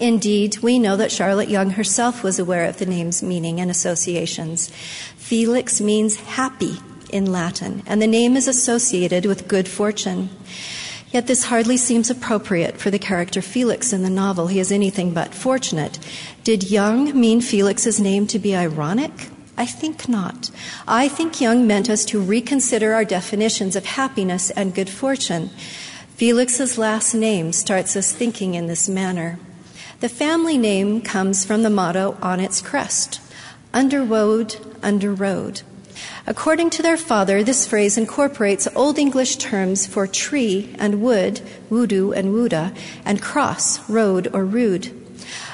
Indeed, 0.00 0.58
we 0.58 0.80
know 0.80 0.96
that 0.96 1.12
Charlotte 1.12 1.48
Yonge 1.48 1.74
herself 1.74 2.24
was 2.24 2.40
aware 2.40 2.64
of 2.64 2.78
the 2.78 2.86
name's 2.86 3.22
meaning 3.22 3.60
and 3.60 3.70
associations. 3.70 4.68
Felix 5.16 5.80
means 5.80 6.16
happy 6.16 6.78
in 7.10 7.30
Latin, 7.30 7.84
and 7.86 8.02
the 8.02 8.08
name 8.08 8.36
is 8.36 8.48
associated 8.48 9.26
with 9.26 9.46
good 9.46 9.68
fortune. 9.68 10.28
Yet 11.12 11.28
this 11.28 11.44
hardly 11.44 11.76
seems 11.76 12.10
appropriate 12.10 12.78
for 12.78 12.90
the 12.90 12.98
character 12.98 13.40
Felix 13.40 13.92
in 13.92 14.02
the 14.02 14.10
novel. 14.10 14.48
He 14.48 14.58
is 14.58 14.72
anything 14.72 15.14
but 15.14 15.32
fortunate. 15.32 16.00
Did 16.42 16.68
Yonge 16.68 17.14
mean 17.14 17.40
Felix's 17.40 18.00
name 18.00 18.26
to 18.26 18.40
be 18.40 18.56
ironic? 18.56 19.30
I 19.56 19.66
think 19.66 20.08
not. 20.08 20.50
I 20.86 21.08
think 21.08 21.40
Yonge 21.40 21.66
meant 21.66 21.88
us 21.88 22.04
to 22.06 22.20
reconsider 22.20 22.92
our 22.92 23.04
definitions 23.04 23.76
of 23.76 23.84
happiness 23.84 24.50
and 24.50 24.74
good 24.74 24.90
fortune. 24.90 25.50
Felix's 26.16 26.76
last 26.78 27.14
name 27.14 27.52
starts 27.52 27.96
us 27.96 28.12
thinking 28.12 28.54
in 28.54 28.66
this 28.66 28.88
manner. 28.88 29.38
The 30.00 30.08
family 30.08 30.58
name 30.58 31.00
comes 31.00 31.44
from 31.44 31.62
the 31.62 31.70
motto 31.70 32.16
on 32.20 32.40
its 32.40 32.60
crest 32.60 33.20
Underwood, 33.72 34.50
Underroad. 34.82 35.62
According 36.26 36.70
to 36.70 36.82
their 36.82 36.96
father, 36.96 37.42
this 37.42 37.66
phrase 37.66 37.98
incorporates 37.98 38.68
Old 38.74 38.98
English 38.98 39.36
terms 39.36 39.86
for 39.86 40.06
tree 40.06 40.74
and 40.78 41.02
wood, 41.02 41.40
wudu 41.70 42.16
and 42.16 42.28
wuda, 42.28 42.76
and 43.04 43.20
cross, 43.20 43.88
road 43.88 44.28
or 44.32 44.44
rude. 44.44 44.92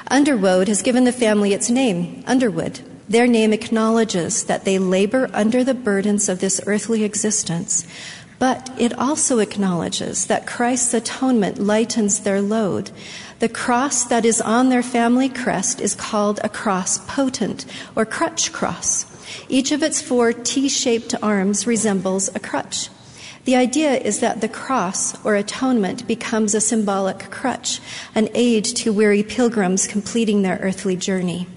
Underwood 0.09 0.69
has 0.69 0.83
given 0.83 1.05
the 1.05 1.13
family 1.13 1.53
its 1.53 1.71
name, 1.71 2.23
Underwood. 2.27 2.81
Their 3.11 3.27
name 3.27 3.53
acknowledges 3.53 4.45
that 4.45 4.65
they 4.65 4.79
labor 4.79 5.29
under 5.33 5.65
the 5.65 5.75
burdens 5.75 6.29
of 6.29 6.39
this 6.39 6.61
earthly 6.65 7.03
existence, 7.03 7.85
but 8.39 8.71
it 8.79 8.97
also 8.97 9.41
acknowledges 9.41 10.27
that 10.27 10.47
Christ's 10.47 10.95
atonement 10.95 11.59
lightens 11.59 12.21
their 12.21 12.41
load. 12.41 12.93
The 13.41 13.49
cross 13.49 14.05
that 14.05 14.25
is 14.25 14.41
on 14.41 14.69
their 14.69 14.85
family 14.85 15.29
crest 15.29 15.81
is 15.81 15.97
called 15.97 16.39
a 16.45 16.49
cross 16.49 16.99
potent 17.09 17.67
or 17.97 18.07
crutch 18.07 18.53
cross. 18.53 19.07
Each 19.49 19.73
of 19.73 19.83
its 19.83 20.01
four 20.01 20.33
T 20.33 20.69
shaped 20.69 21.13
arms 21.21 21.67
resembles 21.67 22.29
a 22.33 22.39
crutch. 22.39 22.91
The 23.45 23.57
idea 23.57 23.97
is 23.97 24.21
that 24.21 24.41
the 24.41 24.49
cross 24.49 25.19
or 25.25 25.35
atonement 25.35 26.07
becomes 26.07 26.55
a 26.55 26.61
symbolic 26.61 27.29
crutch, 27.29 27.81
an 28.15 28.29
aid 28.35 28.65
to 28.67 28.93
weary 28.93 29.25
pilgrims 29.25 29.89
completing 29.89 30.43
their 30.43 30.59
earthly 30.63 30.95
journey. 30.95 31.49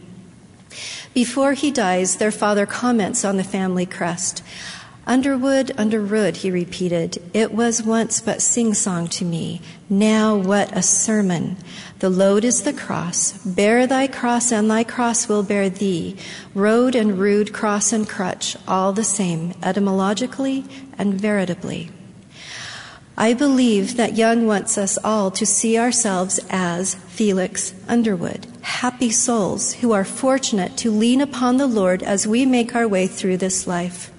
Before 1.13 1.53
he 1.53 1.69
dies, 1.69 2.17
their 2.17 2.31
father 2.31 2.65
comments 2.65 3.23
on 3.23 3.37
the 3.37 3.43
family 3.43 3.85
crest. 3.85 4.43
Underwood, 5.05 5.71
Underwood, 5.77 6.37
he 6.37 6.49
repeated. 6.49 7.21
It 7.33 7.53
was 7.53 7.83
once 7.83 8.21
but 8.21 8.41
sing 8.41 8.73
song 8.73 9.07
to 9.09 9.25
me. 9.25 9.61
Now 9.89 10.35
what 10.35 10.75
a 10.75 10.81
sermon. 10.81 11.57
The 11.99 12.09
load 12.09 12.43
is 12.43 12.63
the 12.63 12.73
cross. 12.73 13.33
Bear 13.45 13.85
thy 13.85 14.07
cross, 14.07 14.51
and 14.51 14.71
thy 14.71 14.83
cross 14.83 15.27
will 15.27 15.43
bear 15.43 15.69
thee. 15.69 16.15
Road 16.55 16.95
and 16.95 17.19
rude, 17.19 17.53
cross 17.53 17.91
and 17.91 18.07
crutch, 18.07 18.55
all 18.67 18.93
the 18.93 19.03
same, 19.03 19.53
etymologically 19.61 20.65
and 20.97 21.13
veritably. 21.19 21.91
I 23.15 23.33
believe 23.33 23.95
that 23.97 24.17
Yonge 24.17 24.45
wants 24.47 24.77
us 24.77 24.97
all 25.03 25.29
to 25.31 25.45
see 25.45 25.77
ourselves 25.77 26.39
as 26.49 26.95
Felix 26.95 27.75
Underwood, 27.87 28.47
happy 28.61 29.11
souls 29.11 29.73
who 29.75 29.91
are 29.91 30.03
fortunate 30.03 30.75
to 30.77 30.89
lean 30.89 31.21
upon 31.21 31.57
the 31.57 31.67
Lord 31.67 32.01
as 32.01 32.25
we 32.25 32.45
make 32.45 32.75
our 32.75 32.87
way 32.87 33.05
through 33.05 33.37
this 33.37 33.67
life. 33.67 34.11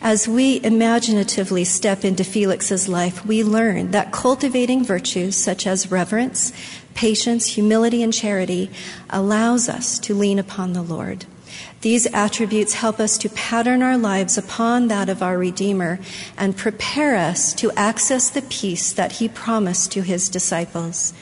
As 0.00 0.28
we 0.28 0.60
imaginatively 0.64 1.64
step 1.64 2.04
into 2.04 2.24
Felix's 2.24 2.88
life, 2.88 3.26
we 3.26 3.42
learn 3.42 3.90
that 3.90 4.12
cultivating 4.12 4.84
virtues 4.84 5.36
such 5.36 5.66
as 5.66 5.90
reverence, 5.90 6.52
patience, 6.94 7.46
humility, 7.46 8.02
and 8.02 8.12
charity 8.12 8.70
allows 9.10 9.68
us 9.68 9.98
to 10.00 10.14
lean 10.14 10.38
upon 10.38 10.72
the 10.72 10.82
Lord. 10.82 11.26
These 11.82 12.06
attributes 12.14 12.74
help 12.74 13.00
us 13.00 13.18
to 13.18 13.28
pattern 13.28 13.82
our 13.82 13.98
lives 13.98 14.38
upon 14.38 14.86
that 14.86 15.08
of 15.08 15.20
our 15.20 15.36
Redeemer 15.36 15.98
and 16.38 16.56
prepare 16.56 17.16
us 17.16 17.52
to 17.54 17.72
access 17.72 18.30
the 18.30 18.42
peace 18.42 18.92
that 18.92 19.12
he 19.12 19.28
promised 19.28 19.90
to 19.92 20.02
his 20.02 20.28
disciples. 20.28 21.12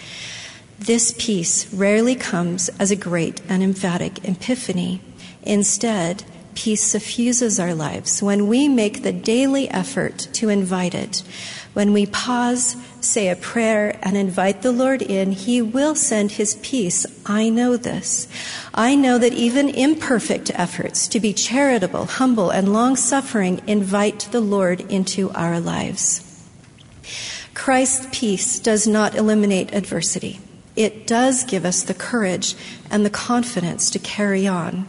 This 0.79 1.15
peace 1.17 1.73
rarely 1.73 2.15
comes 2.15 2.69
as 2.79 2.91
a 2.91 2.97
great 2.97 3.41
and 3.49 3.63
emphatic 3.63 4.23
epiphany. 4.23 5.01
Instead, 5.43 6.25
peace 6.55 6.83
suffuses 6.83 7.59
our 7.59 7.75
lives 7.75 8.23
when 8.23 8.47
we 8.47 8.69
make 8.69 9.03
the 9.03 9.13
daily 9.13 9.67
effort 9.71 10.29
to 10.35 10.51
invite 10.51 10.95
it. 10.95 11.23
When 11.73 11.93
we 11.93 12.07
pause, 12.07 12.77
say 13.01 13.29
a 13.29 13.37
prayer, 13.37 13.97
and 14.03 14.17
invite 14.17 14.63
the 14.63 14.73
Lord 14.73 15.03
in, 15.03 15.33
He 15.33 15.63
will 15.63 15.95
send 15.95 16.33
His 16.33 16.57
peace. 16.57 17.07
I 17.25 17.49
know 17.49 17.77
this. 17.77 18.27
I 18.75 18.97
know 18.97 19.19
that 19.19 19.33
even 19.33 19.69
imperfect 19.69 20.51
efforts 20.55 21.07
to 21.09 21.21
be 21.21 21.33
charitable, 21.33 22.07
humble, 22.07 22.51
and 22.51 22.73
long 22.73 22.97
suffering 22.97 23.61
invite 23.69 24.29
the 24.33 24.41
Lord 24.41 24.81
into 24.91 25.31
our 25.31 25.61
lives. 25.61 26.27
Christ's 27.55 28.09
peace 28.11 28.59
does 28.59 28.87
not 28.87 29.15
eliminate 29.15 29.73
adversity. 29.73 30.41
It 30.75 31.07
does 31.07 31.45
give 31.45 31.65
us 31.65 31.83
the 31.83 31.95
courage 31.95 32.57
and 32.91 33.05
the 33.05 33.11
confidence 33.11 33.91
to 33.91 33.99
carry 33.99 34.47
on. 34.47 34.89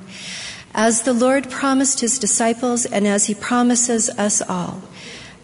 As 0.74 1.02
the 1.02 1.14
Lord 1.14 1.50
promised 1.50 2.00
his 2.00 2.18
disciples 2.18 2.86
and 2.86 3.06
as 3.06 3.26
he 3.26 3.36
promises 3.36 4.10
us 4.12 4.42
all, 4.42 4.82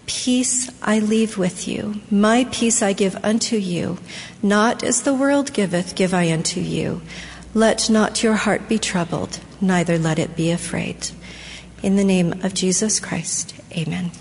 Peace 0.08 0.72
I 0.82 1.00
leave 1.00 1.38
with 1.38 1.68
you, 1.68 2.00
my 2.10 2.46
peace 2.50 2.82
I 2.82 2.94
give 2.94 3.18
unto 3.26 3.58
you. 3.58 3.98
Not 4.42 4.82
as 4.82 5.02
the 5.02 5.14
world 5.14 5.52
giveth, 5.52 5.96
give 5.96 6.14
I 6.14 6.32
unto 6.32 6.62
you. 6.62 7.02
Let 7.54 7.90
not 7.90 8.24
your 8.24 8.36
heart 8.36 8.70
be 8.70 8.80
troubled, 8.80 9.42
neither 9.60 9.98
let 9.98 10.18
it 10.18 10.38
be 10.38 10.52
afraid. 10.52 11.10
In 11.84 11.98
the 11.98 12.06
name 12.06 12.42
of 12.44 12.54
Jesus 12.54 13.02
Christ, 13.02 13.54
amen. 13.74 14.12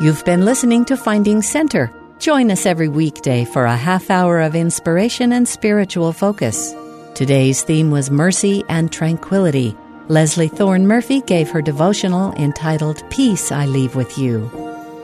You've 0.00 0.24
been 0.24 0.44
listening 0.44 0.84
to 0.84 0.96
Finding 0.96 1.42
Center. 1.42 1.92
Join 2.20 2.52
us 2.52 2.66
every 2.66 2.88
weekday 2.88 3.44
for 3.44 3.64
a 3.64 3.76
half 3.76 4.10
hour 4.10 4.40
of 4.40 4.54
inspiration 4.54 5.32
and 5.32 5.48
spiritual 5.48 6.12
focus. 6.12 6.72
Today's 7.14 7.64
theme 7.64 7.90
was 7.90 8.12
mercy 8.12 8.62
and 8.68 8.92
tranquility. 8.92 9.76
Leslie 10.08 10.48
Thorne 10.48 10.86
Murphy 10.86 11.20
gave 11.20 11.50
her 11.50 11.60
devotional 11.60 12.32
entitled 12.36 13.02
Peace 13.10 13.52
I 13.52 13.66
Leave 13.66 13.94
with 13.94 14.16
You. 14.16 14.50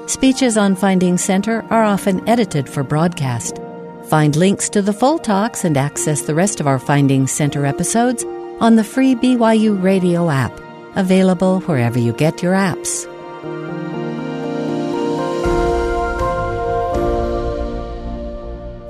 Speeches 0.06 0.56
on 0.56 0.74
Finding 0.74 1.18
Center 1.18 1.62
are 1.68 1.84
often 1.84 2.26
edited 2.26 2.66
for 2.66 2.82
broadcast. 2.82 3.60
Find 4.04 4.34
links 4.34 4.70
to 4.70 4.80
the 4.80 4.94
full 4.94 5.18
talks 5.18 5.62
and 5.62 5.76
access 5.76 6.22
the 6.22 6.34
rest 6.34 6.58
of 6.58 6.66
our 6.66 6.78
Finding 6.78 7.26
Center 7.26 7.66
episodes 7.66 8.24
on 8.60 8.76
the 8.76 8.84
free 8.84 9.14
BYU 9.14 9.82
radio 9.82 10.30
app, 10.30 10.58
available 10.96 11.60
wherever 11.60 11.98
you 11.98 12.14
get 12.14 12.42
your 12.42 12.54
apps. 12.54 13.04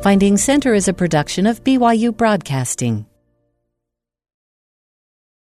Finding 0.04 0.36
Center 0.36 0.74
is 0.74 0.86
a 0.86 0.92
production 0.92 1.44
of 1.44 1.64
BYU 1.64 2.16
Broadcasting. 2.16 3.06